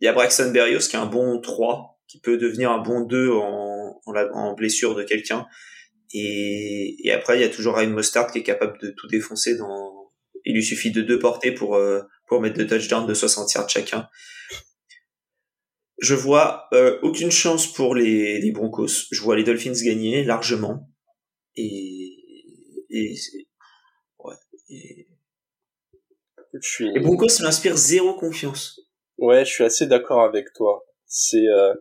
Il 0.00 0.04
y 0.04 0.08
a 0.08 0.12
Braxton 0.12 0.50
Berrios 0.52 0.86
qui 0.88 0.94
est 0.94 1.00
un 1.00 1.06
bon 1.06 1.40
3, 1.40 1.98
qui 2.06 2.20
peut 2.20 2.36
devenir 2.36 2.70
un 2.70 2.78
bon 2.78 3.00
2 3.00 3.30
en, 3.30 3.77
en, 4.08 4.12
la- 4.12 4.32
en 4.34 4.54
blessure 4.54 4.94
de 4.94 5.02
quelqu'un. 5.02 5.46
Et, 6.14 6.96
et 7.04 7.12
après, 7.12 7.38
il 7.38 7.42
y 7.42 7.44
a 7.44 7.48
toujours 7.48 7.76
Ryan 7.76 7.90
Mostard 7.90 8.30
qui 8.32 8.38
est 8.38 8.42
capable 8.42 8.78
de 8.80 8.90
tout 8.96 9.06
défoncer 9.08 9.56
dans, 9.56 10.10
il 10.44 10.54
lui 10.54 10.64
suffit 10.64 10.90
de 10.90 11.02
deux 11.02 11.18
portées 11.18 11.52
pour, 11.52 11.76
euh, 11.76 12.00
pour 12.26 12.40
mettre 12.40 12.56
deux 12.56 12.66
touchdowns 12.66 13.06
de 13.06 13.14
60 13.14 13.52
yards 13.54 13.68
chacun. 13.68 14.08
Je 16.00 16.14
vois 16.14 16.66
euh, 16.72 16.98
aucune 17.02 17.30
chance 17.30 17.66
pour 17.72 17.94
les, 17.94 18.40
les 18.40 18.52
Broncos. 18.52 18.86
Je 19.10 19.20
vois 19.20 19.36
les 19.36 19.44
Dolphins 19.44 19.72
gagner 19.84 20.22
largement. 20.24 20.88
Et, 21.56 22.14
et, 22.88 23.14
ouais. 24.20 24.34
Et, 24.70 25.08
Je 26.54 26.68
suis 26.68 26.92
les 26.92 27.00
Broncos 27.00 27.42
m'inspirent 27.42 27.76
zéro 27.76 28.14
confiance. 28.14 28.80
Ouais, 29.18 29.44
je 29.44 29.50
suis 29.50 29.64
assez 29.64 29.86
d'accord 29.86 30.22
avec 30.22 30.52
toi. 30.54 30.84
C'est, 31.06 31.48
euh, 31.48 31.74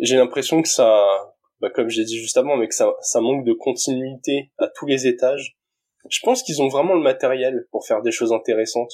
j'ai 0.00 0.16
l'impression 0.16 0.62
que 0.62 0.68
ça, 0.68 1.33
bah, 1.60 1.70
comme 1.70 1.88
j'ai 1.88 2.04
dit 2.04 2.18
juste 2.18 2.36
avant, 2.36 2.56
mais 2.56 2.68
que 2.68 2.74
ça, 2.74 2.92
ça 3.00 3.20
manque 3.20 3.44
de 3.44 3.52
continuité 3.52 4.50
à 4.58 4.68
tous 4.68 4.86
les 4.86 5.06
étages. 5.06 5.56
Je 6.10 6.20
pense 6.22 6.42
qu'ils 6.42 6.60
ont 6.62 6.68
vraiment 6.68 6.94
le 6.94 7.02
matériel 7.02 7.66
pour 7.70 7.86
faire 7.86 8.02
des 8.02 8.10
choses 8.10 8.32
intéressantes. 8.32 8.92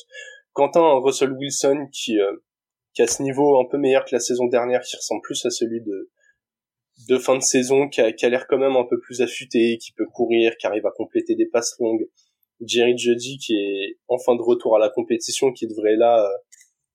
Quand 0.53 0.71
t'as 0.71 0.81
un 0.81 1.01
Russell 1.01 1.33
Wilson 1.33 1.89
qui, 1.93 2.21
euh, 2.21 2.33
qui 2.95 3.03
a 3.03 3.07
ce 3.07 3.23
niveau 3.23 3.61
un 3.61 3.65
peu 3.69 3.79
meilleur 3.79 4.05
que 4.05 4.15
la 4.15 4.21
saison 4.21 4.47
dernière, 4.47 4.83
qui 4.83 4.97
ressemble 4.97 5.23
plus 5.23 5.45
à 5.45 5.51
celui 5.51 5.81
de, 5.81 6.11
de 7.09 7.19
fin 7.19 7.37
de 7.37 7.43
saison, 7.43 7.89
qui 7.89 8.01
a, 8.01 8.13
qui 8.13 8.27
a 8.27 8.29
l'air 8.29 8.47
quand 8.47 8.59
même 8.59 8.77
un 8.77 8.85
peu 8.85 9.01
plus 9.01 9.23
affûté, 9.23 9.79
qui 9.79 9.93
peut 9.93 10.07
courir, 10.07 10.57
qui 10.57 10.67
arrive 10.67 10.87
à 10.87 10.91
compléter 10.91 11.35
des 11.35 11.47
passes 11.47 11.77
longues. 11.79 12.09
Jerry 12.61 12.97
Jeudy 12.97 13.39
qui 13.39 13.55
est 13.55 13.99
enfin 14.09 14.37
de 14.37 14.43
retour 14.43 14.77
à 14.77 14.79
la 14.79 14.91
compétition, 14.91 15.53
qui 15.53 15.67
devrait 15.67 15.97
là 15.97 16.27
euh, 16.27 16.29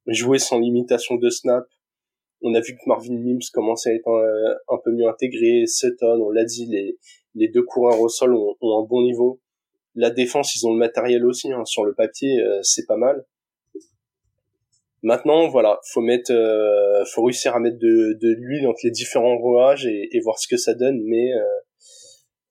jouer 0.08 0.38
sans 0.38 0.60
limitation 0.60 1.16
de 1.16 1.30
snap. 1.30 1.66
On 2.48 2.54
a 2.54 2.60
vu 2.60 2.76
que 2.76 2.82
Marvin 2.86 3.18
Mims 3.18 3.40
commençait 3.52 3.90
à 3.90 3.94
être 3.96 4.08
un, 4.70 4.78
peu 4.84 4.92
mieux 4.92 5.08
intégré. 5.08 5.66
Sutton, 5.66 6.22
on 6.22 6.30
l'a 6.30 6.46
dit, 6.46 6.68
les, 6.68 7.00
les 7.34 7.48
deux 7.48 7.64
coureurs 7.64 8.00
au 8.00 8.08
sol 8.08 8.36
ont, 8.36 8.56
ont 8.62 8.84
un 8.84 8.86
bon 8.86 9.02
niveau. 9.02 9.42
La 9.96 10.12
défense, 10.12 10.56
ils 10.56 10.68
ont 10.68 10.72
le 10.72 10.78
matériel 10.78 11.26
aussi. 11.26 11.52
hein. 11.52 11.66
Sur 11.66 11.86
le 11.86 11.96
papier, 11.96 12.40
euh, 12.40 12.60
c'est 12.62 12.86
pas 12.86 12.98
mal. 12.98 13.26
Maintenant, 15.02 15.48
voilà, 15.48 15.80
faut 15.92 16.02
mettre, 16.02 16.32
euh, 16.32 17.04
faut 17.06 17.24
réussir 17.24 17.56
à 17.56 17.60
mettre 17.60 17.80
de, 17.80 18.18
de 18.22 18.36
l'huile 18.38 18.68
entre 18.68 18.82
les 18.84 18.92
différents 18.92 19.38
rouages 19.38 19.88
et, 19.88 20.16
et 20.16 20.20
voir 20.20 20.38
ce 20.38 20.48
que 20.48 20.58
ça 20.58 20.76
donne. 20.76 21.02
Mais, 21.04 21.34
euh, 21.34 21.44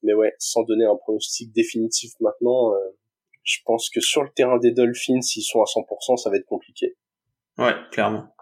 mais 0.03 0.13
ouais, 0.13 0.35
sans 0.39 0.65
donner 0.65 0.87
un 0.87 0.97
pronostic 0.97 1.53
définitif 1.53 2.13
maintenant, 2.21 2.75
euh, 2.75 2.79
je 3.45 3.59
pense 3.65 3.91
que 3.91 4.01
sur 4.01 4.25
le 4.25 4.31
terrain 4.35 4.59
des 4.59 4.73
Dolphins, 4.73 5.21
s'ils 5.21 5.43
sont 5.43 5.61
à 5.61 5.67
100%, 5.67 6.17
ça 6.17 6.31
va 6.31 6.37
être 6.37 6.47
compliqué. 6.47 6.97
Ouais, 7.59 7.75
clairement. 7.93 8.34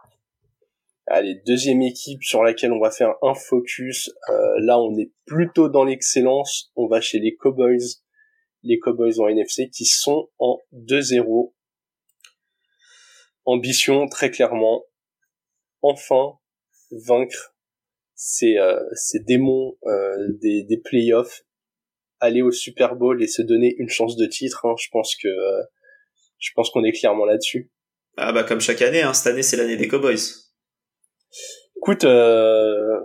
Allez, 1.15 1.35
deuxième 1.47 1.83
équipe 1.83 2.23
sur 2.23 2.43
laquelle 2.43 2.73
on 2.73 2.81
va 2.81 2.91
faire 2.91 3.17
un 3.21 3.35
focus. 3.35 4.09
Euh, 4.31 4.55
là, 4.61 4.81
on 4.81 4.97
est 4.97 5.13
plutôt 5.27 5.69
dans 5.69 5.85
l'excellence. 5.85 6.73
On 6.75 6.87
va 6.87 7.03
chez 7.03 7.19
les 7.19 7.37
Cowboys. 7.37 8.01
Les 8.63 8.79
Cowboys 8.79 9.21
en 9.21 9.29
NFC 9.29 9.69
qui 9.69 9.85
sont 9.85 10.31
en 10.39 10.59
2-0. 10.73 11.53
Ambition, 13.45 14.09
très 14.09 14.31
clairement. 14.31 14.87
Enfin, 15.83 16.39
vaincre 16.91 17.55
ces, 18.15 18.57
euh, 18.57 18.81
ces 18.95 19.21
démons 19.21 19.77
euh, 19.85 20.17
des, 20.41 20.63
des 20.63 20.79
playoffs. 20.79 21.43
Aller 22.21 22.41
au 22.41 22.53
Super 22.53 22.97
Bowl 22.97 23.23
et 23.23 23.27
se 23.27 23.43
donner 23.43 23.75
une 23.77 23.91
chance 23.91 24.17
de 24.17 24.25
titre. 24.25 24.65
Hein. 24.65 24.77
Je 24.79 24.89
pense 24.91 25.15
que 25.17 25.29
je 26.39 26.51
pense 26.55 26.71
qu'on 26.71 26.85
est 26.85 26.93
clairement 26.93 27.27
là-dessus. 27.27 27.71
Ah 28.17 28.33
bah 28.33 28.45
comme 28.45 28.63
chaque 28.63 28.81
année, 28.81 29.03
hein, 29.03 29.13
cette 29.13 29.27
année 29.27 29.43
c'est 29.43 29.59
l'année 29.59 29.77
des 29.77 29.89
Cowboys. 29.89 30.42
Écoute, 31.77 32.05
euh, 32.05 33.01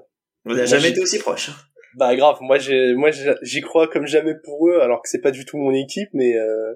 on 0.45 0.53
n'a 0.53 0.65
jamais 0.65 0.89
été 0.89 1.01
aussi 1.01 1.19
proche. 1.19 1.49
Hein. 1.49 1.55
Bah 1.95 2.15
grave, 2.15 2.37
moi 2.41 2.59
j'ai 2.59 2.93
moi 2.93 3.09
j'y 3.41 3.61
crois 3.61 3.87
comme 3.87 4.05
jamais 4.05 4.35
pour 4.43 4.69
eux, 4.69 4.79
alors 4.81 5.01
que 5.01 5.09
c'est 5.09 5.21
pas 5.21 5.31
du 5.31 5.45
tout 5.45 5.57
mon 5.57 5.73
équipe, 5.73 6.09
mais 6.13 6.37
euh, 6.37 6.73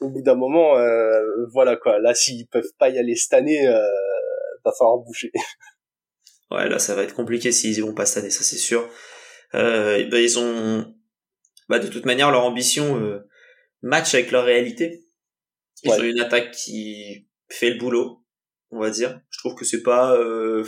au 0.00 0.08
bout 0.08 0.22
d'un 0.22 0.34
moment, 0.34 0.78
euh, 0.78 1.20
voilà 1.52 1.76
quoi. 1.76 1.98
Là, 1.98 2.14
s'ils 2.14 2.46
peuvent 2.48 2.72
pas 2.78 2.88
y 2.88 2.98
aller 2.98 3.14
cette 3.14 3.34
année, 3.34 3.66
euh, 3.68 3.86
va 4.64 4.72
falloir 4.76 4.98
bouger. 4.98 5.32
Ouais, 6.50 6.68
là 6.68 6.78
ça 6.78 6.94
va 6.94 7.02
être 7.02 7.14
compliqué 7.14 7.50
s'ils 7.50 7.78
y 7.78 7.80
vont 7.80 7.94
pas 7.94 8.04
cette 8.04 8.24
année, 8.24 8.30
ça 8.30 8.44
c'est 8.44 8.58
sûr. 8.58 8.86
Euh, 9.54 10.06
bah, 10.10 10.20
ils 10.20 10.38
ont, 10.38 10.94
bah 11.70 11.78
de 11.78 11.88
toute 11.88 12.04
manière 12.04 12.30
leur 12.30 12.44
ambition 12.44 13.00
match 13.80 14.12
avec 14.12 14.30
leur 14.30 14.44
réalité. 14.44 15.06
Ils 15.82 15.92
ont 15.92 16.02
une 16.02 16.20
attaque 16.20 16.50
qui 16.50 17.26
fait 17.48 17.70
le 17.70 17.78
boulot 17.78 18.21
on 18.72 18.80
va 18.80 18.90
dire. 18.90 19.20
Je 19.30 19.38
trouve 19.38 19.54
que 19.54 19.64
c'est 19.64 19.82
pas 19.82 20.16
euh, 20.16 20.64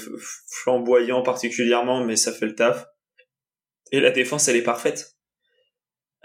flamboyant 0.48 1.22
particulièrement, 1.22 2.04
mais 2.04 2.16
ça 2.16 2.32
fait 2.32 2.46
le 2.46 2.54
taf. 2.54 2.86
Et 3.92 4.00
la 4.00 4.10
défense, 4.10 4.48
elle 4.48 4.56
est 4.56 4.62
parfaite. 4.62 5.16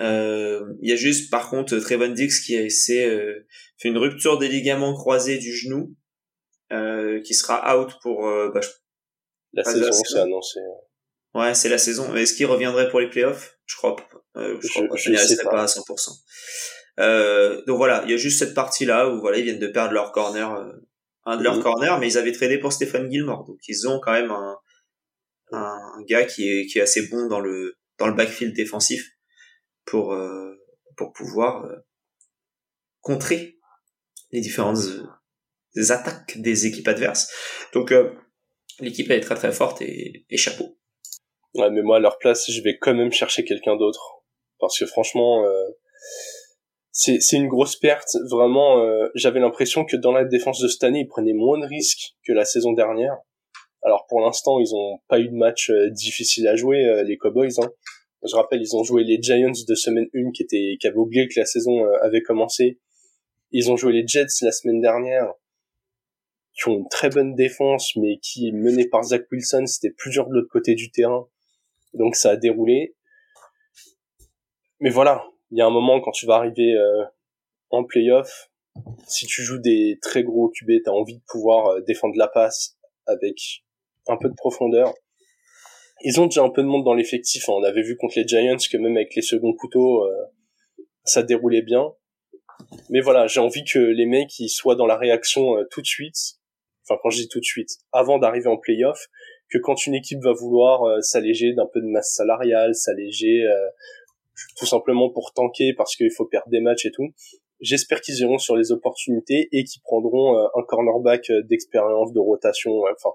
Euh, 0.01 0.73
il 0.81 0.89
y 0.89 0.93
a 0.93 0.95
juste, 0.95 1.29
par 1.29 1.49
contre, 1.49 1.77
Trevon 1.77 2.09
Dix 2.09 2.41
qui 2.41 2.55
a 2.55 2.61
essayé, 2.61 3.05
euh, 3.05 3.47
fait 3.77 3.89
une 3.89 3.97
rupture 3.97 4.37
des 4.37 4.47
ligaments 4.47 4.93
croisés 4.93 5.37
du 5.37 5.53
genou, 5.55 5.95
qui 7.23 7.33
sera 7.33 7.77
out 7.77 7.95
pour 8.01 8.21
bah, 8.53 8.61
la 9.53 9.63
saison, 9.63 9.91
c'est 9.91 10.19
annoncé. 10.19 10.59
Ouais, 11.33 11.53
c'est 11.53 11.69
la 11.69 11.77
saison. 11.77 12.15
Est-ce 12.15 12.33
qu'il 12.33 12.45
reviendrait 12.45 12.89
pour 12.89 12.99
les 12.99 13.09
playoffs? 13.09 13.57
Je 13.65 13.75
crois 13.75 13.95
pas. 13.95 14.03
je, 14.35 14.67
crois 14.69 14.87
pas. 14.87 14.95
Je, 14.95 15.15
sais 15.15 15.43
pas. 15.43 15.63
à 15.63 15.65
100%. 15.65 16.09
Euh, 16.99 17.63
donc 17.65 17.77
voilà, 17.77 18.03
il 18.05 18.11
y 18.11 18.13
a 18.13 18.17
juste 18.17 18.39
cette 18.39 18.53
partie-là 18.53 19.09
où 19.09 19.21
voilà, 19.21 19.37
ils 19.37 19.45
viennent 19.45 19.59
de 19.59 19.67
perdre 19.67 19.93
leur 19.93 20.11
corner 20.11 20.71
un 21.29 21.37
de 21.37 21.43
leurs 21.43 21.57
mhm. 21.57 21.63
corners, 21.63 21.95
mais 21.99 22.07
ils 22.07 22.17
avaient 22.17 22.31
tradé 22.31 22.57
pour 22.57 22.73
Stéphane 22.73 23.09
Gilmore. 23.11 23.45
Donc 23.45 23.59
ils 23.67 23.87
ont 23.87 23.99
quand 23.99 24.13
même 24.13 24.31
un, 24.31 24.57
un, 25.51 26.01
gars 26.07 26.25
qui 26.25 26.49
est, 26.49 26.65
qui 26.65 26.79
est 26.79 26.81
assez 26.81 27.07
bon 27.07 27.27
dans 27.27 27.39
le, 27.39 27.77
dans 27.97 28.07
le 28.07 28.13
backfield 28.13 28.55
défensif 28.55 29.07
pour, 29.85 30.13
euh, 30.13 30.55
pour 30.97 31.13
pouvoir 31.13 31.65
euh, 31.65 31.75
contrer 33.01 33.57
les 34.31 34.41
différentes 34.41 34.79
euh, 35.77 35.91
attaques 35.91 36.39
des 36.39 36.65
équipes 36.65 36.87
adverses. 36.87 37.31
Donc 37.73 37.93
l'équipe 38.79 39.09
est 39.11 39.19
très 39.19 39.35
très 39.35 39.51
forte 39.51 39.81
et, 39.81 40.25
et 40.29 40.37
chapeau. 40.37 40.77
Ouais, 41.53 41.69
mais 41.69 41.81
moi 41.81 41.97
à 41.97 41.99
leur 41.99 42.17
place, 42.17 42.49
je 42.49 42.61
vais 42.61 42.77
quand 42.79 42.93
même 42.93 43.11
chercher 43.11 43.43
quelqu'un 43.45 43.75
d'autre 43.75 44.23
parce 44.59 44.77
que 44.77 44.85
franchement, 44.85 45.45
c'est 46.99 47.21
c'est 47.21 47.37
une 47.37 47.47
grosse 47.47 47.77
perte. 47.77 48.09
Vraiment, 48.29 48.83
euh, 48.83 49.07
j'avais 49.15 49.39
l'impression 49.39 49.85
que 49.85 49.95
dans 49.95 50.11
la 50.11 50.25
défense 50.25 50.59
de 50.59 50.67
cette 50.67 50.83
année, 50.83 50.99
ils 50.99 51.07
prenaient 51.07 51.33
moins 51.33 51.57
de 51.57 51.65
risques 51.65 52.15
que 52.27 52.33
la 52.33 52.43
saison 52.43 52.73
dernière. 52.73 53.15
Alors 53.83 54.05
pour 54.09 54.19
l'instant, 54.19 54.59
ils 54.59 54.75
ont 54.75 54.99
pas 55.07 55.17
eu 55.21 55.29
de 55.29 55.33
match 55.33 55.69
euh, 55.69 55.89
difficile 55.91 56.45
à 56.49 56.57
jouer, 56.57 56.85
euh, 56.85 57.03
les 57.03 57.15
Cowboys. 57.15 57.53
Hein. 57.59 57.69
Je 58.27 58.35
rappelle, 58.35 58.61
ils 58.61 58.75
ont 58.75 58.83
joué 58.83 59.05
les 59.05 59.17
Giants 59.21 59.53
de 59.65 59.75
semaine 59.75 60.07
1 60.13 60.31
qui 60.31 60.43
étaient 60.43 60.75
qui 60.77 60.87
avaient 60.87 60.97
oublié 60.97 61.29
que 61.29 61.39
la 61.39 61.45
saison 61.45 61.85
avait 62.01 62.21
commencé. 62.21 62.81
Ils 63.51 63.71
ont 63.71 63.77
joué 63.77 63.93
les 63.93 64.05
Jets 64.05 64.25
la 64.41 64.51
semaine 64.51 64.81
dernière, 64.81 65.31
qui 66.53 66.67
ont 66.67 66.79
une 66.79 66.89
très 66.89 67.09
bonne 67.09 67.33
défense, 67.33 67.95
mais 67.95 68.19
qui 68.21 68.51
menée 68.51 68.89
par 68.89 69.03
Zach 69.03 69.25
Wilson. 69.31 69.65
C'était 69.67 69.95
plus 69.97 70.11
dur 70.11 70.27
de 70.27 70.33
l'autre 70.33 70.51
côté 70.51 70.75
du 70.75 70.91
terrain, 70.91 71.29
donc 71.93 72.17
ça 72.17 72.31
a 72.31 72.35
déroulé. 72.35 72.93
Mais 74.81 74.89
voilà, 74.89 75.23
il 75.51 75.57
y 75.57 75.61
a 75.61 75.65
un 75.65 75.71
moment 75.71 75.99
quand 76.01 76.11
tu 76.11 76.25
vas 76.25 76.35
arriver 76.35 76.73
euh, 76.73 77.03
en 77.69 77.83
playoff, 77.83 78.51
si 79.07 79.25
tu 79.25 79.41
joues 79.41 79.59
des 79.59 79.97
très 80.01 80.23
gros 80.23 80.49
QB, 80.49 80.83
t'as 80.85 80.91
envie 80.91 81.17
de 81.17 81.23
pouvoir 81.27 81.67
euh, 81.67 81.81
défendre 81.81 82.15
la 82.17 82.27
passe 82.27 82.77
avec 83.07 83.63
un 84.07 84.17
peu 84.17 84.29
de 84.29 84.35
profondeur. 84.35 84.93
Ils 86.01 86.19
ont 86.21 86.25
déjà 86.25 86.43
un 86.43 86.49
peu 86.49 86.61
de 86.61 86.67
monde 86.67 86.85
dans 86.85 86.93
l'effectif. 86.93 87.49
Hein. 87.49 87.53
On 87.57 87.63
avait 87.63 87.81
vu 87.81 87.97
contre 87.97 88.13
les 88.17 88.27
Giants 88.27 88.57
que 88.71 88.77
même 88.77 88.95
avec 88.95 89.15
les 89.15 89.21
seconds 89.21 89.53
couteaux, 89.53 90.05
euh, 90.05 90.25
ça 91.03 91.23
déroulait 91.23 91.63
bien. 91.63 91.91
Mais 92.89 93.01
voilà, 93.01 93.27
j'ai 93.27 93.39
envie 93.39 93.63
que 93.63 93.79
les 93.79 94.05
mecs 94.05 94.39
ils 94.39 94.49
soient 94.49 94.75
dans 94.75 94.85
la 94.85 94.97
réaction 94.97 95.55
tout 95.71 95.81
de 95.81 95.87
suite. 95.87 96.37
Enfin, 96.83 96.99
quand 97.01 97.09
je 97.09 97.17
dis 97.17 97.27
tout 97.27 97.39
de 97.39 97.45
suite, 97.45 97.69
avant 97.91 98.19
d'arriver 98.19 98.47
en 98.47 98.57
playoff, 98.57 99.07
que 99.49 99.57
quand 99.57 99.85
une 99.87 99.95
équipe 99.95 100.19
va 100.21 100.33
vouloir 100.33 101.01
s'alléger 101.01 101.53
d'un 101.53 101.67
peu 101.71 101.81
de 101.81 101.87
masse 101.87 102.13
salariale, 102.15 102.75
s'alléger 102.75 103.43
tout 104.57 104.65
simplement 104.65 105.09
pour 105.09 105.33
tanker 105.33 105.73
parce 105.77 105.95
qu'il 105.95 106.11
faut 106.11 106.25
perdre 106.25 106.49
des 106.49 106.59
matchs 106.59 106.85
et 106.85 106.91
tout. 106.91 107.07
J'espère 107.59 108.01
qu'ils 108.01 108.19
iront 108.19 108.37
sur 108.37 108.55
les 108.55 108.71
opportunités 108.71 109.49
et 109.51 109.63
qu'ils 109.63 109.81
prendront 109.81 110.37
euh, 110.37 110.47
un 110.55 110.63
cornerback 110.63 111.29
euh, 111.29 111.41
d'expérience, 111.43 112.13
de 112.13 112.19
rotation, 112.19 112.71
enfin 112.91 113.11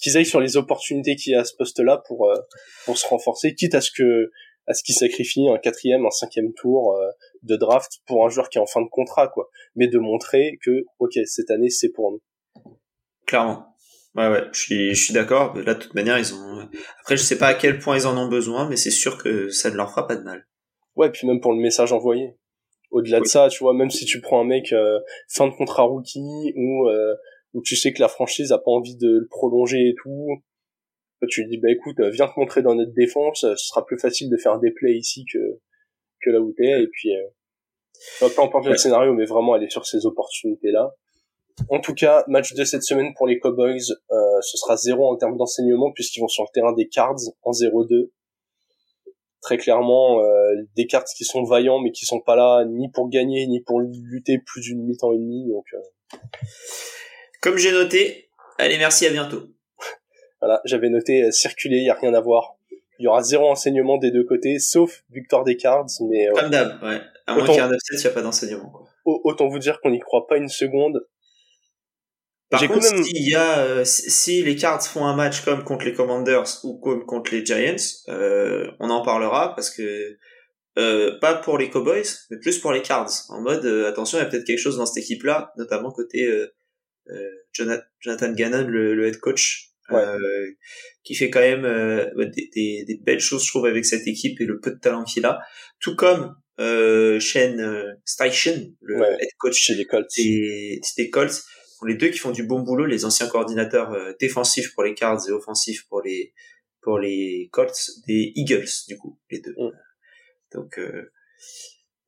qu'ils 0.00 0.16
aillent 0.16 0.26
sur 0.26 0.40
les 0.40 0.56
opportunités 0.56 1.14
qu'il 1.14 1.32
y 1.32 1.36
a 1.36 1.40
à 1.40 1.44
ce 1.44 1.54
poste-là 1.56 2.02
pour 2.08 2.28
euh, 2.28 2.34
pour 2.84 2.98
se 2.98 3.06
renforcer, 3.06 3.54
quitte 3.54 3.74
à 3.74 3.80
ce 3.80 3.90
que 3.96 4.30
à 4.66 4.74
ce 4.74 4.82
qu'ils 4.82 4.94
sacrifient 4.94 5.48
un 5.48 5.58
quatrième, 5.58 6.06
un 6.06 6.10
cinquième 6.10 6.52
tour 6.54 6.96
de 7.42 7.56
draft 7.56 7.98
pour 8.06 8.24
un 8.24 8.28
joueur 8.28 8.48
qui 8.48 8.58
est 8.58 8.60
en 8.60 8.66
fin 8.66 8.80
de 8.80 8.88
contrat, 8.88 9.26
quoi. 9.26 9.48
Mais 9.74 9.88
de 9.88 9.98
montrer 9.98 10.58
que 10.64 10.84
ok 11.00 11.12
cette 11.24 11.50
année 11.50 11.68
c'est 11.68 11.90
pour 11.90 12.12
nous. 12.12 12.20
Clairement. 13.26 13.71
Ouais, 14.14 14.28
ouais, 14.28 14.44
je 14.52 14.60
suis, 14.60 14.94
je 14.94 15.04
suis 15.04 15.14
d'accord. 15.14 15.56
Là, 15.56 15.74
de 15.74 15.78
toute 15.78 15.94
manière, 15.94 16.18
ils 16.18 16.34
ont. 16.34 16.68
Après, 17.00 17.16
je 17.16 17.22
sais 17.22 17.38
pas 17.38 17.48
à 17.48 17.54
quel 17.54 17.78
point 17.78 17.96
ils 17.96 18.06
en 18.06 18.16
ont 18.16 18.28
besoin, 18.28 18.68
mais 18.68 18.76
c'est 18.76 18.90
sûr 18.90 19.16
que 19.16 19.48
ça 19.48 19.70
ne 19.70 19.76
leur 19.76 19.90
fera 19.90 20.06
pas 20.06 20.16
de 20.16 20.22
mal. 20.22 20.46
Ouais, 20.96 21.10
puis 21.10 21.26
même 21.26 21.40
pour 21.40 21.52
le 21.52 21.60
message 21.60 21.92
envoyé. 21.92 22.36
Au-delà 22.90 23.20
de 23.20 23.24
ça, 23.24 23.48
tu 23.48 23.64
vois, 23.64 23.72
même 23.72 23.88
si 23.88 24.04
tu 24.04 24.20
prends 24.20 24.42
un 24.42 24.44
mec 24.44 24.70
euh, 24.72 25.00
fin 25.28 25.48
de 25.48 25.54
contrat 25.54 25.84
rookie 25.84 26.52
ou 26.56 26.88
euh, 26.88 27.14
où 27.54 27.62
tu 27.62 27.74
sais 27.74 27.94
que 27.94 28.02
la 28.02 28.08
franchise 28.08 28.52
a 28.52 28.58
pas 28.58 28.70
envie 28.70 28.96
de 28.96 29.20
le 29.20 29.26
prolonger 29.28 29.88
et 29.88 29.94
tout, 30.02 30.28
tu 31.30 31.42
lui 31.42 31.48
dis 31.48 31.58
bah 31.58 31.70
écoute, 31.70 31.96
viens 32.00 32.26
te 32.26 32.38
montrer 32.38 32.60
dans 32.60 32.74
notre 32.74 32.92
défense, 32.92 33.40
ce 33.40 33.56
sera 33.56 33.86
plus 33.86 33.98
facile 33.98 34.28
de 34.28 34.36
faire 34.36 34.58
des 34.58 34.72
plays 34.72 34.96
ici 34.96 35.24
que 35.32 35.38
que 36.20 36.30
là 36.30 36.40
où 36.40 36.52
t'es 36.52 36.82
et 36.82 36.86
puis 36.88 37.14
euh, 37.16 38.28
pas 38.36 38.44
importe 38.44 38.66
le 38.66 38.76
scénario, 38.76 39.14
mais 39.14 39.24
vraiment 39.24 39.54
aller 39.54 39.70
sur 39.70 39.86
ces 39.86 40.04
opportunités 40.04 40.70
là. 40.70 40.94
En 41.68 41.80
tout 41.80 41.94
cas, 41.94 42.24
match 42.28 42.54
de 42.54 42.64
cette 42.64 42.82
semaine 42.82 43.12
pour 43.14 43.26
les 43.26 43.38
Cowboys, 43.38 43.80
euh, 44.10 44.40
ce 44.40 44.56
sera 44.56 44.76
zéro 44.76 45.10
en 45.10 45.16
termes 45.16 45.36
d'enseignement 45.36 45.92
puisqu'ils 45.92 46.20
vont 46.20 46.28
sur 46.28 46.44
le 46.44 46.48
terrain 46.52 46.72
des 46.72 46.88
Cards 46.88 47.20
en 47.42 47.52
0-2. 47.52 48.10
Très 49.40 49.58
clairement, 49.58 50.20
euh, 50.20 50.54
des 50.76 50.86
cartes 50.86 51.08
qui 51.16 51.24
sont 51.24 51.42
vaillants 51.42 51.80
mais 51.80 51.90
qui 51.90 52.06
sont 52.06 52.20
pas 52.20 52.36
là 52.36 52.64
ni 52.64 52.88
pour 52.90 53.08
gagner 53.08 53.46
ni 53.46 53.60
pour 53.60 53.80
lutter 53.80 54.38
plus 54.38 54.60
d'une 54.60 54.84
mi-temps 54.84 55.12
et 55.12 55.18
demi. 55.18 55.48
Donc, 55.48 55.64
euh... 55.74 56.18
comme 57.40 57.56
j'ai 57.56 57.72
noté, 57.72 58.28
allez 58.58 58.78
merci 58.78 59.06
à 59.06 59.10
bientôt. 59.10 59.42
voilà, 60.40 60.60
j'avais 60.64 60.88
noté 60.88 61.32
circuler, 61.32 61.78
il 61.78 61.84
y 61.84 61.90
a 61.90 61.94
rien 61.94 62.14
à 62.14 62.20
voir. 62.20 62.56
Il 62.98 63.04
y 63.04 63.08
aura 63.08 63.22
zéro 63.22 63.50
enseignement 63.50 63.98
des 63.98 64.12
deux 64.12 64.22
côtés, 64.22 64.60
sauf 64.60 65.02
victoire 65.10 65.42
des 65.42 65.56
Cards, 65.56 65.86
mais 66.08 66.28
comme 66.34 66.50
d'hab, 66.50 66.80
ouais. 66.84 67.00
À 67.26 67.34
moins 67.34 67.44
qu'il 67.44 67.54
y 67.54 67.58
ait 67.58 67.62
un 67.62 67.72
upset, 67.72 67.94
il 67.94 68.00
n'y 68.00 68.06
a 68.06 68.10
pas 68.10 68.22
d'enseignement. 68.22 68.72
Autant 69.04 69.48
vous 69.48 69.58
dire 69.58 69.80
qu'on 69.80 69.90
n'y 69.90 69.98
croit 69.98 70.26
pas 70.28 70.36
une 70.36 70.48
seconde. 70.48 71.04
Par 72.52 72.68
contre, 72.68 72.84
s'il 73.02 73.30
y 73.30 73.34
a, 73.34 73.60
euh, 73.60 73.82
si 73.86 74.42
les 74.42 74.56
Cards 74.56 74.86
font 74.86 75.06
un 75.06 75.16
match 75.16 75.40
comme 75.42 75.64
contre 75.64 75.86
les 75.86 75.94
Commanders 75.94 76.62
ou 76.64 76.78
comme 76.78 77.06
contre 77.06 77.32
les 77.32 77.46
Giants, 77.46 77.76
euh, 78.08 78.70
on 78.78 78.90
en 78.90 79.02
parlera 79.02 79.54
parce 79.54 79.70
que 79.70 80.18
euh, 80.76 81.18
pas 81.18 81.34
pour 81.34 81.56
les 81.56 81.70
Cowboys, 81.70 82.04
mais 82.30 82.36
plus 82.38 82.58
pour 82.58 82.72
les 82.72 82.82
Cards. 82.82 83.10
En 83.30 83.40
mode, 83.40 83.64
euh, 83.64 83.88
attention, 83.88 84.18
il 84.18 84.20
y 84.20 84.24
a 84.24 84.28
peut-être 84.28 84.44
quelque 84.44 84.58
chose 84.58 84.76
dans 84.76 84.84
cette 84.84 85.02
équipe-là, 85.02 85.54
notamment 85.56 85.92
côté 85.92 86.30
Jonathan 87.54 88.32
Gannon, 88.32 88.66
le, 88.68 89.06
head 89.06 89.18
coach, 89.18 89.70
qui 91.04 91.14
fait 91.14 91.30
quand 91.30 91.40
même 91.40 91.62
des, 92.18 92.50
des, 92.54 92.84
des, 92.86 93.00
belles 93.02 93.20
choses, 93.20 93.44
je 93.44 93.48
trouve, 93.48 93.64
avec 93.64 93.86
cette 93.86 94.06
équipe 94.06 94.38
et 94.42 94.44
le 94.44 94.60
peu 94.60 94.72
de 94.72 94.78
talent 94.78 95.04
qu'il 95.04 95.24
a. 95.24 95.40
Tout 95.80 95.96
comme 95.96 96.36
euh, 96.60 97.18
Shane 97.18 97.96
Steichen, 98.04 98.74
le 98.82 99.02
head 99.02 99.30
coach 99.38 99.56
chez 99.56 99.74
les 99.74 99.86
Colts. 99.86 100.10
Des, 100.18 100.80
des 100.98 101.08
Colts 101.08 101.42
les 101.86 101.94
deux 101.94 102.08
qui 102.08 102.18
font 102.18 102.30
du 102.30 102.44
bon 102.44 102.60
boulot, 102.60 102.86
les 102.86 103.04
anciens 103.04 103.28
coordinateurs 103.28 103.92
euh, 103.92 104.12
défensifs 104.20 104.74
pour 104.74 104.82
les 104.82 104.94
Cards 104.94 105.20
et 105.28 105.32
offensifs 105.32 105.86
pour 105.88 106.02
les 106.02 106.32
pour 106.80 106.98
les 106.98 107.48
Colts, 107.52 107.90
des 108.06 108.32
Eagles 108.34 108.68
du 108.88 108.98
coup, 108.98 109.18
les 109.30 109.40
deux. 109.40 109.54
Mm. 109.56 109.70
Donc 110.52 110.78
euh, 110.78 111.12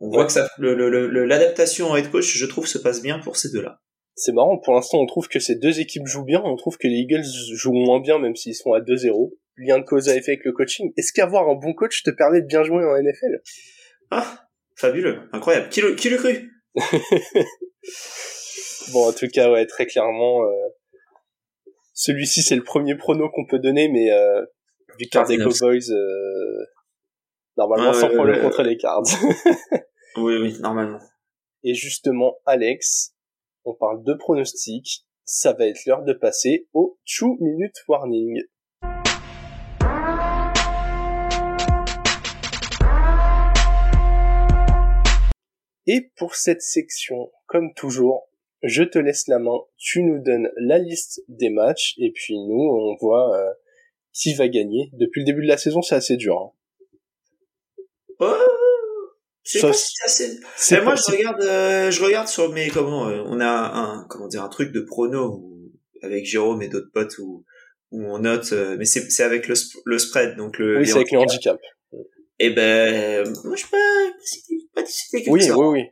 on 0.01 0.11
voit 0.11 0.27
que 0.27 0.33
ça, 0.33 0.49
l'adaptation 0.59 1.89
en 1.89 1.97
head 1.97 2.11
coach, 2.11 2.37
je 2.37 2.47
trouve, 2.47 2.67
se 2.67 2.79
passe 2.79 3.01
bien 3.01 3.19
pour 3.21 3.37
ces 3.37 3.51
deux-là. 3.51 3.81
C'est 4.17 4.33
marrant, 4.33 4.59
pour 4.59 4.75
l'instant, 4.75 4.99
on 4.99 5.07
trouve 5.07 5.29
que 5.29 5.41
ces 5.41 5.57
deux 5.57 5.81
équipes 5.81 6.07
jouent 6.07 6.25
bien, 6.25 6.43
on 6.45 6.57
trouve 6.57 6.77
que 6.77 6.87
les 6.87 6.99
Eagles 6.99 7.25
jouent 7.55 7.73
moins 7.73 8.01
bien, 8.01 8.19
même 8.19 8.37
s'ils 8.37 8.55
sont 8.55 8.73
à 8.73 8.81
2-0. 8.81 9.33
Lien 9.57 9.79
de 9.79 9.85
cause 9.85 10.09
à 10.09 10.17
effet 10.17 10.33
avec 10.33 10.45
le 10.45 10.53
coaching. 10.53 10.93
Est-ce 10.97 11.13
qu'avoir 11.13 11.49
un 11.49 11.55
bon 11.55 11.75
coach 11.75 12.03
te 12.03 12.11
permet 12.11 12.43
de 12.43 12.47
bien 12.47 12.65
jouer 12.65 12.85
en 12.85 13.01
NFL 13.01 13.41
Ah, 14.11 14.47
fabuleux, 14.77 15.21
incroyable. 15.33 15.69
Qui 15.69 15.81
le, 15.81 15.95
qui 15.95 16.11
le 16.11 16.17
cru 16.17 16.51
Bon, 18.93 19.09
en 19.09 19.13
tout 19.13 19.29
cas, 19.29 19.51
ouais, 19.51 19.67
très 19.67 19.87
clairement, 19.87 20.45
euh, 20.45 20.69
celui-ci 21.95 22.43
c'est 22.43 22.57
le 22.57 22.65
premier 22.65 22.97
prono 22.97 23.31
qu'on 23.31 23.47
peut 23.47 23.59
donner, 23.59 23.89
mais 23.89 24.11
euh, 24.11 24.45
victoire 24.99 25.27
des 25.27 25.39
Cowboys, 25.39 25.91
euh, 25.91 26.67
normalement 27.57 27.95
sans 27.95 28.11
problème 28.11 28.43
contre 28.43 28.63
les 28.63 28.77
Cards. 28.77 29.05
oui, 30.17 30.37
oui, 30.37 30.57
normalement. 30.61 31.01
Et 31.63 31.73
justement, 31.75 32.37
Alex, 32.45 33.15
on 33.65 33.75
parle 33.75 34.05
de 34.05 34.13
pronostics, 34.13 35.07
ça 35.25 35.55
va 35.55 35.67
être 35.67 35.87
l'heure 35.87 36.03
de 36.03 36.13
passer 36.13 36.69
au 36.75 36.99
2 37.21 37.27
minute 37.41 37.77
warning. 37.89 38.43
Et 45.87 46.11
pour 46.17 46.35
cette 46.35 46.63
section, 46.63 47.31
comme 47.47 47.73
toujours, 47.75 48.29
je 48.65 48.83
te 48.83 48.99
laisse 48.99 49.29
la 49.29 49.39
main, 49.39 49.59
tu 49.77 50.03
nous 50.03 50.23
donnes 50.23 50.51
la 50.57 50.79
liste 50.79 51.23
des 51.29 51.51
matchs, 51.51 51.95
et 51.99 52.11
puis 52.13 52.35
nous, 52.35 52.61
on 52.61 52.97
voit 53.01 53.37
euh, 53.37 53.51
qui 54.13 54.35
va 54.35 54.49
gagner. 54.49 54.91
Depuis 54.95 55.21
le 55.21 55.27
début 55.27 55.43
de 55.43 55.49
la 55.49 55.59
saison, 55.59 55.83
c'est 55.83 55.95
assez 55.95 56.17
dur. 56.17 56.39
Hein. 56.39 56.51
Oh, 58.21 58.35
c'est 59.43 59.61
pas 59.61 59.73
si 59.73 59.95
assez... 60.05 60.41
Mais 60.71 60.81
moi, 60.81 60.95
je 60.95 61.13
regarde, 61.13 61.43
euh, 61.43 61.91
je 61.91 62.03
regarde 62.03 62.29
sur 62.29 62.51
mes 62.53 62.69
comment, 62.69 63.09
euh, 63.09 63.23
on 63.27 63.41
a 63.41 63.47
un, 63.47 64.07
comment 64.09 64.29
dire, 64.29 64.43
un 64.43 64.49
truc 64.49 64.73
de 64.73 64.81
prono 64.81 65.45
avec 66.01 66.25
Jérôme 66.25 66.63
et 66.63 66.69
d'autres 66.69 66.91
potes 66.93 67.19
où, 67.19 67.45
où 67.91 68.03
on 68.03 68.21
note, 68.21 68.53
mais 68.53 68.87
c'est, 68.87 69.11
c'est 69.11 69.25
avec 69.25 69.49
le, 69.49 69.55
le 69.85 69.99
spread, 69.99 70.37
donc 70.37 70.59
le. 70.59 70.79
Oui, 70.79 70.87
c'est 70.87 70.95
avec 70.95 71.13
le 71.13 71.19
handicap. 71.19 71.61
Et 72.41 72.47
eh 72.47 72.51
ben, 72.51 73.33
moi, 73.45 73.55
je 73.55 73.65
pas, 73.67 73.79
pas 74.75 74.83
oui, 75.13 75.23
Oui, 75.29 75.51
oui, 75.55 75.67
oui. 75.67 75.83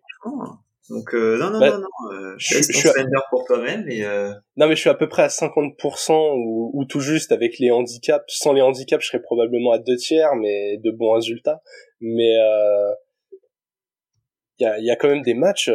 Donc 0.92 1.14
euh, 1.14 1.38
non 1.38 1.48
non 1.50 1.58
bah, 1.58 1.70
non 1.70 1.78
non, 1.78 2.12
euh, 2.12 2.34
je, 2.36 2.58
je, 2.58 2.62
suis 2.64 2.88
pour 3.30 3.46
toi-même 3.46 3.86
euh... 3.88 4.34
Non 4.58 4.68
mais 4.68 4.76
je 4.76 4.80
suis 4.80 4.90
à 4.90 4.94
peu 4.94 5.08
près 5.08 5.22
à 5.22 5.28
50% 5.28 6.34
ou, 6.36 6.70
ou, 6.74 6.84
tout 6.84 7.00
juste 7.00 7.32
avec 7.32 7.58
les 7.58 7.70
handicaps. 7.70 8.24
Sans 8.28 8.52
les 8.52 8.60
handicaps, 8.60 9.02
je 9.02 9.08
serais 9.08 9.22
probablement 9.22 9.72
à 9.72 9.78
deux 9.78 9.96
tiers, 9.96 10.34
mais 10.34 10.76
de 10.76 10.90
bons 10.90 11.12
résultats. 11.12 11.62
Mais 12.00 12.36
euh, 12.38 12.92
il 14.58 14.64
y 14.64 14.66
a, 14.66 14.78
y 14.80 14.90
a 14.90 14.96
quand 14.96 15.08
même 15.08 15.22
des 15.22 15.32
matchs 15.32 15.70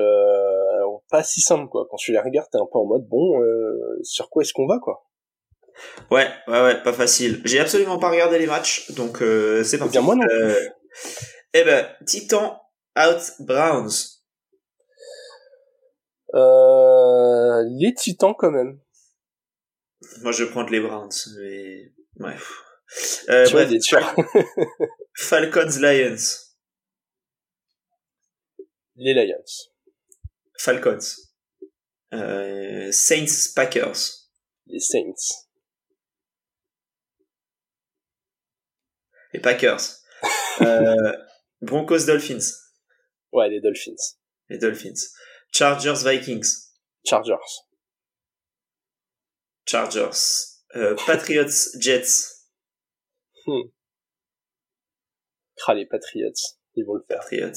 pas 1.10 1.24
si 1.24 1.42
simples 1.42 1.68
quoi. 1.70 1.88
Quand 1.90 1.98
tu 1.98 2.12
les 2.12 2.20
regardes, 2.20 2.50
t'es 2.52 2.60
un 2.60 2.68
peu 2.72 2.78
en 2.78 2.86
mode 2.86 3.08
bon, 3.08 3.42
sur 4.04 4.30
quoi 4.30 4.44
est-ce 4.44 4.54
qu'on 4.54 4.68
va 4.68 4.78
quoi? 4.78 5.04
Ouais 6.12 6.28
ouais 6.48 6.62
ouais, 6.62 6.84
pas 6.84 6.94
facile. 6.94 7.42
J'ai 7.44 7.60
absolument 7.60 7.98
pas 7.98 8.12
regardé 8.12 8.38
les 8.38 8.46
matchs, 8.48 8.92
donc 8.92 9.18
c'est 9.64 9.80
pas. 9.80 9.86
Eh 9.88 9.90
bien 9.90 10.02
moi 10.02 10.16
non. 10.16 10.26
eh 11.56 11.64
ben 11.64 11.88
Titan 12.06 12.62
out 12.96 13.32
Browns. 13.40 14.17
Euh, 16.34 17.64
les 17.80 17.94
Titans 17.94 18.36
quand 18.38 18.52
même. 18.52 18.80
Moi, 20.22 20.32
je 20.32 20.46
prends 20.46 20.64
les 20.64 20.80
Browns, 20.80 21.10
mais 21.40 21.94
bref. 22.16 22.64
Euh, 23.30 23.46
tu 23.46 23.54
bref, 23.54 23.70
Falcons 25.16 25.80
Lions. 25.80 26.16
Les 28.96 29.14
Lions. 29.14 29.44
Falcons. 30.58 31.00
Euh, 32.14 32.92
Saints 32.92 33.54
Packers. 33.56 33.98
Les 34.68 34.80
Saints. 34.80 35.14
Les 39.34 39.40
Packers. 39.42 39.82
euh, 40.62 41.14
Broncos 41.62 42.06
Dolphins. 42.06 42.54
Ouais, 43.32 43.50
les 43.50 43.60
Dolphins. 43.60 43.96
Les 44.50 44.58
Dolphins. 44.58 44.94
Chargers 45.58 46.04
Vikings. 46.04 46.70
Chargers. 47.04 47.64
Chargers. 49.66 50.62
Euh, 50.76 50.96
Patriots 51.08 51.76
Jets. 51.80 52.46
Hmm. 53.48 53.72
Ah, 55.66 55.74
les 55.74 55.88
Patriots. 55.88 56.60
Ils 56.76 56.86
vont 56.86 56.94
le 56.94 57.04
faire. 57.08 57.22
Patriots. 57.22 57.56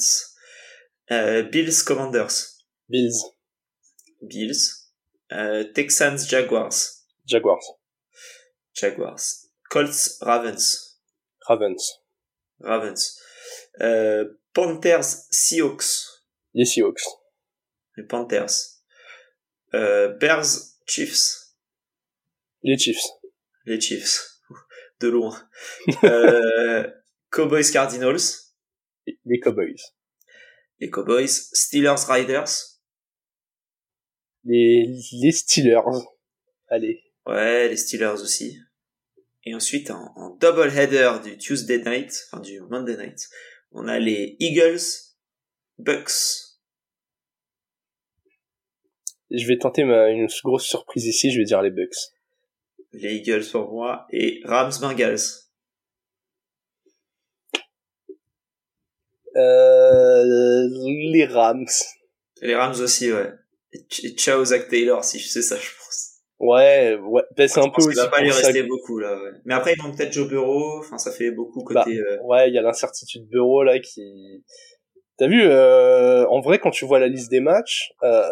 Euh, 1.11 1.43
Bills 1.43 1.83
Commanders. 1.85 2.57
Bills. 2.89 3.21
Bills. 4.23 4.89
Euh, 5.31 5.71
Texans 5.71 6.27
Jaguars. 6.27 6.73
Jaguars. 7.27 7.77
Jaguars. 8.73 9.45
Colts 9.69 10.17
Ravens. 10.21 10.97
Ravens. 11.47 11.99
Ravens. 12.61 13.19
Panthers 14.55 15.27
Seahawks. 15.29 16.23
Les 16.55 16.65
Seahawks 16.65 17.20
les 18.01 18.07
Panthers. 18.07 18.81
Euh, 19.73 20.09
Bears, 20.17 20.45
Chiefs. 20.87 21.53
Les 22.63 22.77
Chiefs. 22.77 23.03
Les 23.65 23.79
Chiefs. 23.79 24.41
De 24.99 25.07
loin. 25.07 25.49
euh, 26.03 26.89
Cowboys, 27.31 27.71
Cardinals. 27.71 28.19
Les 29.25 29.39
Cowboys. 29.39 29.81
Les 30.79 30.89
Cowboys. 30.89 31.27
Steelers, 31.53 32.05
Riders. 32.07 32.79
Les, 34.43 34.87
les 35.21 35.31
Steelers. 35.31 36.05
Allez. 36.67 37.03
Ouais, 37.25 37.69
les 37.69 37.77
Steelers 37.77 38.21
aussi. 38.21 38.57
Et 39.43 39.55
ensuite, 39.55 39.91
en, 39.91 40.11
en 40.15 40.29
double 40.35 40.69
header 40.75 41.13
du 41.23 41.37
Tuesday 41.37 41.83
night, 41.83 42.27
enfin 42.27 42.41
du 42.41 42.59
Monday 42.61 42.97
night, 42.97 43.27
on 43.71 43.87
a 43.87 43.97
les 43.99 44.35
Eagles, 44.39 44.81
Bucks, 45.77 46.50
je 49.31 49.47
vais 49.47 49.57
tenter 49.57 49.83
ma, 49.83 50.09
une 50.09 50.27
grosse 50.43 50.65
surprise 50.65 51.05
ici, 51.05 51.31
je 51.31 51.39
vais 51.39 51.45
dire 51.45 51.61
les 51.61 51.71
Bucks. 51.71 51.95
Les 52.93 53.15
Eagles 53.15 53.45
pour 53.51 53.71
moi 53.71 54.05
et 54.11 54.41
Rams 54.43 54.73
Bengals. 54.81 55.19
Euh, 59.37 60.67
les 61.13 61.25
Rams. 61.25 61.65
Les 62.41 62.55
Rams 62.55 62.79
aussi, 62.81 63.11
ouais. 63.11 63.31
Et 63.73 64.09
ciao 64.15 64.43
Zach 64.43 64.67
Taylor 64.67 65.03
si 65.05 65.19
je 65.19 65.27
sais 65.27 65.41
ça, 65.41 65.55
je 65.55 65.69
pense. 65.77 66.11
Ouais, 66.39 66.97
ouais, 66.97 67.21
ben, 67.37 67.47
c'est 67.47 67.59
un 67.59 67.69
peu 67.69 67.83
aussi. 67.83 67.91
Il 67.91 68.01
va 68.01 68.07
pas 68.07 68.21
lui 68.21 68.31
rester 68.31 68.63
beaucoup 68.63 68.97
là. 68.97 69.15
Ouais. 69.15 69.29
Mais 69.45 69.53
après 69.53 69.73
ils 69.77 69.81
vont 69.81 69.95
peut-être 69.95 70.11
Joe 70.11 70.27
Bureau. 70.27 70.79
Enfin, 70.79 70.97
ça 70.97 71.11
fait 71.11 71.31
beaucoup 71.31 71.63
côté. 71.63 71.75
Bah, 71.75 71.85
euh... 71.87 72.17
Ouais, 72.23 72.49
il 72.49 72.55
y 72.55 72.57
a 72.57 72.61
l'incertitude 72.61 73.27
Bureau 73.27 73.63
là 73.63 73.79
qui. 73.79 74.43
T'as 75.17 75.27
vu, 75.27 75.43
euh, 75.43 76.25
en 76.29 76.41
vrai, 76.41 76.57
quand 76.57 76.71
tu 76.71 76.83
vois 76.83 76.99
la 76.99 77.07
liste 77.07 77.29
des 77.29 77.41
matchs, 77.41 77.91
euh, 78.01 78.27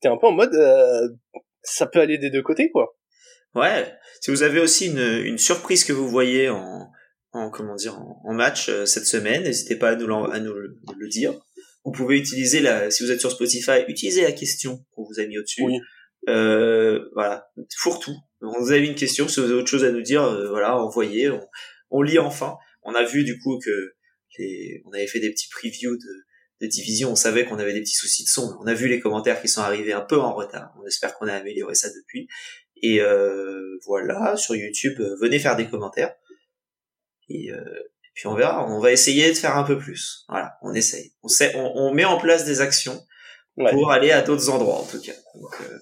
t'es 0.00 0.08
un 0.08 0.16
peu 0.16 0.26
en 0.26 0.32
mode 0.32 0.54
euh, 0.54 1.08
ça 1.62 1.86
peut 1.86 2.00
aller 2.00 2.18
des 2.18 2.30
deux 2.30 2.42
côtés 2.42 2.70
quoi. 2.70 2.96
Ouais. 3.54 3.92
Si 4.20 4.30
vous 4.30 4.42
avez 4.42 4.60
aussi 4.60 4.86
une, 4.86 5.24
une 5.24 5.38
surprise 5.38 5.84
que 5.84 5.92
vous 5.92 6.08
voyez 6.08 6.48
en, 6.48 6.90
en 7.32 7.50
comment 7.50 7.74
dire 7.74 7.98
en, 7.98 8.32
match 8.32 8.68
euh, 8.68 8.86
cette 8.86 9.06
semaine, 9.06 9.44
n'hésitez 9.44 9.76
pas 9.76 9.90
à 9.90 9.96
nous, 9.96 10.14
à 10.14 10.40
nous 10.40 10.52
le, 10.52 11.08
dire. 11.08 11.38
Vous 11.84 11.92
pouvez 11.92 12.18
utiliser 12.18 12.60
la 12.60 12.90
si 12.90 13.04
vous 13.04 13.10
êtes 13.10 13.20
sur 13.20 13.30
Spotify, 13.30 13.84
utilisez 13.88 14.22
la 14.22 14.32
question 14.32 14.84
qu'on 14.92 15.04
vous 15.04 15.20
a 15.20 15.26
mis 15.26 15.38
au-dessus. 15.38 15.62
Oui. 15.62 15.78
Euh, 16.28 17.08
voilà, 17.14 17.50
fourre-tout. 17.76 18.16
Vous 18.40 18.72
avez 18.72 18.86
une 18.86 18.94
question, 18.94 19.28
si 19.28 19.40
vous 19.40 19.46
avez 19.46 19.54
autre 19.54 19.68
chose 19.68 19.84
à 19.84 19.90
nous 19.90 20.02
dire, 20.02 20.22
euh, 20.22 20.48
voilà, 20.50 20.76
envoyez. 20.76 21.30
On, 21.30 21.40
on, 21.90 22.02
lit 22.02 22.18
enfin. 22.18 22.56
On 22.82 22.94
a 22.94 23.04
vu 23.04 23.24
du 23.24 23.38
coup 23.38 23.58
que 23.58 23.94
les, 24.38 24.82
on 24.86 24.92
avait 24.92 25.06
fait 25.06 25.20
des 25.20 25.30
petits 25.30 25.48
previews 25.48 25.96
de 25.96 26.24
de 26.60 26.66
division, 26.66 27.12
on 27.12 27.16
savait 27.16 27.44
qu'on 27.44 27.58
avait 27.58 27.72
des 27.72 27.80
petits 27.80 27.94
soucis 27.94 28.24
de 28.24 28.28
son. 28.28 28.56
On 28.60 28.66
a 28.66 28.74
vu 28.74 28.88
les 28.88 29.00
commentaires 29.00 29.40
qui 29.40 29.48
sont 29.48 29.62
arrivés 29.62 29.92
un 29.92 30.02
peu 30.02 30.20
en 30.20 30.34
retard. 30.34 30.74
On 30.80 30.86
espère 30.86 31.14
qu'on 31.14 31.26
a 31.26 31.34
amélioré 31.34 31.74
ça 31.74 31.88
depuis. 31.88 32.28
Et 32.82 33.00
euh, 33.00 33.78
voilà, 33.86 34.36
sur 34.36 34.54
YouTube, 34.54 35.00
euh, 35.00 35.16
venez 35.20 35.38
faire 35.38 35.56
des 35.56 35.66
commentaires. 35.66 36.14
Et, 37.28 37.52
euh, 37.52 37.56
et, 37.58 38.10
puis 38.14 38.26
on 38.26 38.34
verra. 38.34 38.66
On 38.70 38.78
va 38.78 38.92
essayer 38.92 39.28
de 39.28 39.36
faire 39.36 39.56
un 39.56 39.64
peu 39.64 39.78
plus. 39.78 40.24
Voilà, 40.28 40.54
on 40.62 40.74
essaye. 40.74 41.12
On, 41.22 41.28
sait, 41.28 41.54
on, 41.56 41.72
on 41.74 41.94
met 41.94 42.04
en 42.04 42.18
place 42.18 42.44
des 42.44 42.60
actions 42.60 43.00
pour 43.70 43.90
aller 43.90 44.10
à 44.10 44.22
d'autres 44.22 44.50
endroits, 44.50 44.80
en 44.80 44.86
tout 44.86 45.00
cas. 45.00 45.12
Donc, 45.34 45.60
euh, 45.62 45.78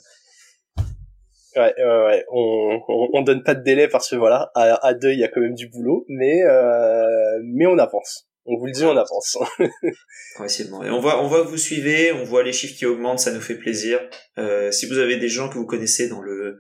Ouais, 1.56 1.74
ouais, 1.76 2.24
On, 2.30 2.80
on, 2.88 3.08
on, 3.14 3.22
donne 3.22 3.42
pas 3.42 3.54
de 3.54 3.64
délai 3.64 3.88
parce 3.88 4.10
que 4.10 4.16
voilà, 4.16 4.50
à, 4.54 4.86
à 4.86 4.94
deux, 4.94 5.12
il 5.12 5.18
y 5.18 5.24
a 5.24 5.28
quand 5.28 5.40
même 5.40 5.54
du 5.54 5.68
boulot, 5.68 6.04
mais 6.08 6.42
euh, 6.44 7.40
mais 7.42 7.66
on 7.66 7.78
avance. 7.78 8.27
On 8.50 8.58
vous 8.58 8.66
le 8.66 8.72
dit, 8.72 8.84
on 8.84 8.96
avance. 8.96 9.37
Progressivement. 10.34 10.82
Et 10.82 10.90
on 10.90 11.00
voit, 11.00 11.22
on 11.22 11.28
voit 11.28 11.44
que 11.44 11.48
vous 11.48 11.58
suivez, 11.58 12.12
on 12.12 12.24
voit 12.24 12.42
les 12.42 12.52
chiffres 12.52 12.76
qui 12.76 12.87
augmentent, 12.87 13.20
ça 13.20 13.32
nous 13.32 13.40
fait 13.40 13.56
plaisir. 13.56 14.00
Euh, 14.38 14.70
si 14.72 14.87
vous 14.87 14.98
avez 14.98 15.18
des 15.18 15.28
gens 15.28 15.48
que 15.48 15.54
vous 15.54 15.66
connaissez 15.66 16.08
dans 16.08 16.22
le, 16.22 16.58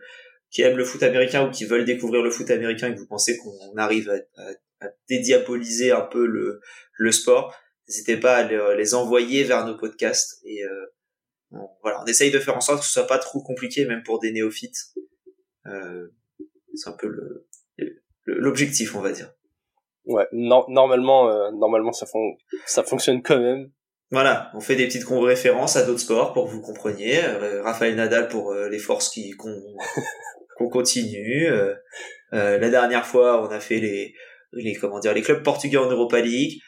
qui 0.50 0.62
aiment 0.62 0.76
le 0.76 0.84
foot 0.84 1.02
américain 1.02 1.48
ou 1.48 1.50
qui 1.50 1.64
veulent 1.64 1.86
découvrir 1.86 2.22
le 2.22 2.30
foot 2.30 2.50
américain 2.50 2.90
et 2.90 2.94
que 2.94 3.00
vous 3.00 3.06
pensez 3.06 3.38
qu'on 3.38 3.76
arrive 3.76 4.10
à, 4.10 4.42
à, 4.82 4.88
dédiaboliser 5.08 5.90
un 5.90 6.02
peu 6.02 6.26
le, 6.26 6.60
le 6.98 7.12
sport, 7.12 7.54
n'hésitez 7.88 8.18
pas 8.18 8.36
à 8.36 8.74
les 8.74 8.94
envoyer 8.94 9.44
vers 9.44 9.66
nos 9.66 9.76
podcasts 9.76 10.40
et 10.44 10.62
voilà, 11.82 12.02
on 12.02 12.06
essaye 12.06 12.30
de 12.30 12.38
faire 12.38 12.56
en 12.56 12.60
sorte 12.60 12.80
que 12.80 12.84
ce 12.84 12.92
soit 12.92 13.06
pas 13.06 13.18
trop 13.18 13.42
compliqué, 13.42 13.86
même 13.86 14.02
pour 14.02 14.18
des 14.18 14.32
néophytes. 14.32 14.94
Euh, 15.66 16.08
c'est 16.74 16.88
un 16.88 16.96
peu 16.96 17.08
le 17.08 17.46
l'objectif, 18.26 18.94
on 18.94 19.00
va 19.00 19.10
dire. 19.10 19.32
Ouais, 20.08 20.26
normalement, 20.32 21.30
euh, 21.30 21.50
normalement 21.52 21.92
ça, 21.92 22.06
fon 22.06 22.34
ça 22.64 22.82
fonctionne 22.82 23.22
quand 23.22 23.38
même. 23.38 23.70
Voilà, 24.10 24.50
on 24.54 24.60
fait 24.60 24.74
des 24.74 24.86
petites 24.86 25.04
références 25.06 25.76
à 25.76 25.84
d'autres 25.84 26.00
sports 26.00 26.32
pour 26.32 26.46
que 26.46 26.50
vous 26.50 26.62
compreniez. 26.62 27.22
Euh, 27.22 27.62
Raphaël 27.62 27.94
Nadal 27.94 28.28
pour 28.28 28.52
euh, 28.52 28.70
les 28.70 28.78
forces 28.78 29.10
qui 29.10 29.32
qu'on 29.32 29.54
continue. 30.70 31.46
la 32.32 32.70
dernière 32.70 33.04
fois, 33.06 33.42
on 33.46 33.50
a 33.50 33.60
fait 33.60 33.80
les 33.80 34.14
les 34.52 34.74
comment 34.76 34.98
dire 34.98 35.12
les 35.12 35.20
clubs 35.20 35.42
portugais 35.42 35.76
en 35.76 35.90
Europa 35.90 36.20
League. 36.20 36.58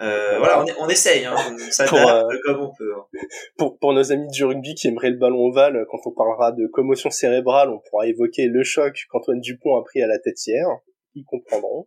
Euh, 0.00 0.38
voilà, 0.38 0.62
on, 0.62 0.84
on 0.84 0.88
essaye, 0.88 1.24
hein, 1.24 1.34
on 1.50 1.70
s'adapte 1.70 2.40
comme 2.44 2.60
on 2.60 2.72
peut. 2.76 2.92
Hein. 2.96 3.18
Pour, 3.56 3.78
pour 3.78 3.92
nos 3.92 4.12
amis 4.12 4.28
du 4.28 4.44
rugby 4.44 4.74
qui 4.74 4.88
aimeraient 4.88 5.10
le 5.10 5.18
ballon 5.18 5.46
ovale, 5.46 5.86
quand 5.90 5.98
on 6.04 6.12
parlera 6.12 6.52
de 6.52 6.66
commotion 6.66 7.10
cérébrale, 7.10 7.70
on 7.70 7.80
pourra 7.90 8.06
évoquer 8.06 8.46
le 8.46 8.62
choc 8.64 9.06
qu'Antoine 9.10 9.40
Dupont 9.40 9.76
a 9.76 9.84
pris 9.84 10.02
à 10.02 10.06
la 10.06 10.18
tête 10.18 10.44
hier. 10.46 10.66
Ils 11.14 11.24
comprendront. 11.24 11.86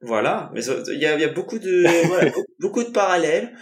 Voilà, 0.00 0.50
mais 0.54 0.64
il 0.64 1.00
y 1.00 1.06
a, 1.06 1.18
y 1.18 1.24
a, 1.24 1.28
beaucoup 1.28 1.58
de 1.58 1.82
voilà, 2.06 2.30
beaucoup 2.60 2.84
de 2.84 2.90
parallèles. 2.90 3.52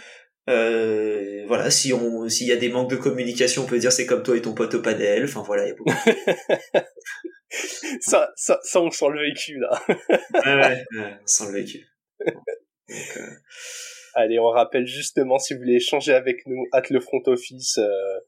Euh, 0.49 1.43
voilà, 1.47 1.71
si 1.71 1.93
on 1.93 2.29
s'il 2.29 2.47
y 2.47 2.51
a 2.51 2.57
des 2.57 2.69
manques 2.69 2.91
de 2.91 2.95
communication, 2.95 3.63
on 3.63 3.65
peut 3.65 3.79
dire 3.79 3.91
c'est 3.91 4.05
comme 4.05 4.23
toi 4.23 4.37
et 4.37 4.41
ton 4.41 4.53
pote 4.53 4.75
au 4.75 4.81
padel. 4.81 5.25
Enfin 5.25 5.41
voilà, 5.41 5.65
il 5.65 5.69
y 5.69 5.71
a 5.71 5.75
beaucoup. 5.75 5.91
ça, 8.01 8.31
ça, 8.35 8.59
ça, 8.63 8.81
on 8.81 8.91
sent 8.91 9.09
le 9.09 9.29
vécu 9.29 9.57
là. 9.57 9.81
ouais, 9.89 10.85
ouais, 10.99 11.13
on 11.21 11.27
sent 11.27 11.45
le 11.47 11.59
vécu. 11.59 11.87
Donc, 12.25 13.17
euh... 13.17 13.29
Allez, 14.13 14.39
on 14.39 14.49
rappelle 14.49 14.85
justement 14.85 15.37
si 15.37 15.53
vous 15.53 15.59
voulez 15.59 15.75
échanger 15.75 16.13
avec 16.13 16.45
nous, 16.45 16.65
at 16.71 16.83
le 16.89 16.99
front 16.99 17.21
office, 17.25 17.77
euh, 17.77 18.19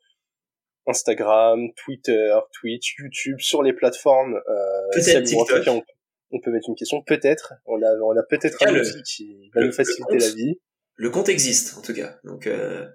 Instagram, 0.87 1.71
Twitter, 1.75 2.35
Twitch, 2.59 2.95
YouTube, 2.97 3.39
sur 3.39 3.63
les 3.63 3.73
plateformes. 3.73 4.35
Euh, 4.35 4.89
peut-être 4.93 5.23
TikTok. 5.23 5.83
On, 6.31 6.39
peut 6.39 6.51
mettre 6.51 6.69
une 6.69 6.75
question, 6.75 7.01
peut-être. 7.01 7.53
On 7.65 7.81
a, 7.81 7.95
on 8.03 8.17
a 8.17 8.23
peut-être 8.23 8.57
un 8.65 8.75
outil 8.75 9.03
qui 9.03 9.51
va 9.53 9.61
nous 9.61 9.71
faciliter 9.71 10.17
la 10.17 10.29
vie. 10.29 10.59
Le 10.95 11.09
compte 11.09 11.29
existe, 11.29 11.77
en 11.77 11.81
tout 11.81 11.93
cas. 11.93 12.19
Donc 12.23 12.45
euh, 12.47 12.87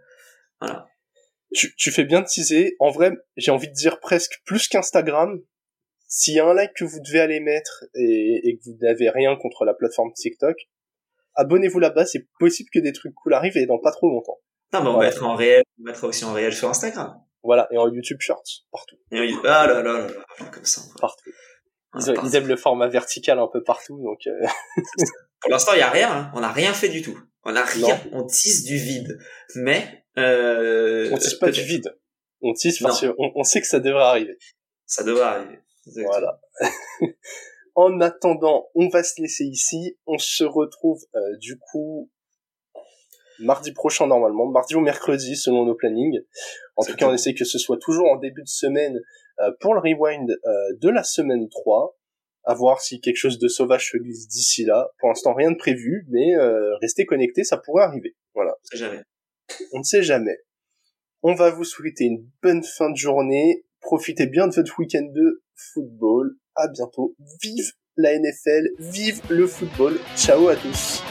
voilà. 0.60 0.86
Tu, 1.54 1.74
tu 1.76 1.90
fais 1.90 2.04
bien 2.04 2.20
de 2.20 2.26
teaser. 2.26 2.76
En 2.80 2.90
vrai, 2.90 3.12
j'ai 3.36 3.50
envie 3.50 3.68
de 3.68 3.72
dire 3.72 4.00
presque 4.00 4.40
plus 4.44 4.68
qu'Instagram. 4.68 5.40
S'il 6.06 6.34
y 6.34 6.40
a 6.40 6.46
un 6.46 6.54
like 6.54 6.74
que 6.74 6.84
vous 6.84 7.00
devez 7.00 7.20
aller 7.20 7.40
mettre 7.40 7.84
et, 7.94 8.40
et 8.44 8.56
que 8.56 8.64
vous 8.64 8.76
n'avez 8.80 9.08
rien 9.10 9.36
contre 9.36 9.64
la 9.64 9.74
plateforme 9.74 10.12
TikTok, 10.12 10.56
abonnez-vous 11.34 11.78
là-bas, 11.78 12.06
c'est 12.06 12.28
possible 12.38 12.68
que 12.72 12.78
des 12.78 12.92
trucs 12.92 13.14
cool 13.14 13.34
arrivent 13.34 13.56
et 13.56 13.66
dans 13.66 13.78
pas 13.78 13.90
trop 13.90 14.08
longtemps. 14.08 14.38
Non, 14.72 14.82
mais 14.82 14.88
on 14.90 14.98
va 14.98 15.06
mettra 15.06 15.26
en 15.26 15.34
réel, 15.34 15.62
on 15.80 15.84
mettra 15.84 16.06
aussi 16.06 16.24
en 16.24 16.32
réel 16.32 16.52
sur 16.52 16.68
Instagram. 16.68 17.20
Voilà, 17.42 17.68
et 17.70 17.78
en 17.78 17.88
YouTube 17.88 18.18
Shorts, 18.20 18.64
partout. 18.72 18.96
ah 19.12 19.66
là 19.66 19.66
là 19.66 19.82
là 19.82 20.06
là, 20.06 20.46
comme 20.52 20.64
ça. 20.64 20.80
Partout. 20.98 21.30
Ah, 21.94 21.98
ils, 22.24 22.36
aiment 22.36 22.48
le 22.48 22.56
format 22.56 22.88
vertical 22.88 23.38
un 23.38 23.46
peu 23.46 23.62
partout, 23.62 24.00
donc. 24.02 24.26
Euh... 24.26 24.46
Pour 25.40 25.50
l'instant, 25.50 25.72
il 25.74 25.78
y 25.78 25.82
a 25.82 25.90
rien. 25.90 26.10
Hein. 26.10 26.32
On 26.34 26.40
n'a 26.40 26.52
rien 26.52 26.72
fait 26.72 26.88
du 26.88 27.02
tout. 27.02 27.18
On 27.44 27.54
a 27.54 27.64
rien. 27.64 28.00
On 28.12 28.24
tisse 28.24 28.64
du 28.64 28.76
vide. 28.76 29.18
Mais 29.54 30.04
euh... 30.18 31.10
on 31.12 31.18
tisse 31.18 31.34
pas 31.34 31.50
du 31.50 31.62
vide. 31.62 31.94
On 32.40 32.52
tisse 32.52 32.80
parce 32.80 33.00
qu'on 33.00 33.32
on 33.34 33.42
sait 33.42 33.60
que 33.60 33.66
ça 33.66 33.80
devrait 33.80 34.04
arriver. 34.04 34.38
Ça 34.86 35.04
devrait 35.04 35.24
arriver. 35.24 35.58
Voilà. 35.86 36.40
En 37.76 38.00
attendant, 38.00 38.68
on 38.76 38.88
va 38.88 39.02
se 39.02 39.20
laisser 39.20 39.44
ici. 39.44 39.98
On 40.06 40.16
se 40.16 40.44
retrouve 40.44 41.04
euh, 41.16 41.36
du 41.38 41.58
coup 41.58 42.08
mardi 43.40 43.72
prochain 43.72 44.06
normalement, 44.06 44.46
mardi 44.46 44.76
ou 44.76 44.80
mercredi 44.80 45.36
selon 45.36 45.64
nos 45.64 45.74
plannings. 45.74 46.20
En 46.76 46.84
tout 46.84 46.94
cas, 46.94 47.08
on 47.08 47.14
essaie 47.14 47.34
que 47.34 47.44
ce 47.44 47.58
soit 47.58 47.78
toujours 47.78 48.08
en 48.10 48.16
début 48.16 48.42
de 48.42 48.48
semaine 48.48 49.00
pour 49.60 49.74
le 49.74 49.80
rewind 49.80 50.30
euh, 50.30 50.76
de 50.80 50.88
la 50.88 51.02
semaine 51.02 51.48
3. 51.48 51.96
À 52.46 52.52
voir 52.52 52.82
si 52.82 53.00
quelque 53.00 53.16
chose 53.16 53.38
de 53.38 53.48
sauvage 53.48 53.90
se 53.90 53.96
glisse 53.96 54.28
d'ici 54.28 54.64
là. 54.64 54.90
Pour 54.98 55.08
l'instant, 55.08 55.32
rien 55.32 55.50
de 55.50 55.56
prévu, 55.56 56.06
mais 56.10 56.36
restez 56.82 57.06
connectés, 57.06 57.42
ça 57.42 57.56
pourrait 57.56 57.84
arriver. 57.84 58.16
Voilà. 58.34 58.54
On 58.60 58.66
sait 58.66 58.76
jamais. 58.76 59.02
On 59.72 59.78
ne 59.78 59.82
sait 59.82 60.02
jamais. 60.02 60.38
On 61.22 61.32
va 61.34 61.50
vous 61.50 61.64
souhaiter 61.64 62.04
une 62.04 62.28
bonne 62.42 62.62
fin 62.62 62.90
de 62.90 62.96
journée. 62.96 63.64
Profitez 63.80 64.26
bien 64.26 64.46
de 64.46 64.54
votre 64.54 64.78
week-end 64.78 65.06
de 65.10 65.42
football 65.54 66.36
à 66.54 66.68
bientôt. 66.68 67.16
Vive 67.42 67.72
la 67.96 68.18
NFL, 68.18 68.68
vive 68.78 69.22
le 69.30 69.46
football. 69.46 69.98
Ciao 70.16 70.48
à 70.48 70.56
tous. 70.56 71.02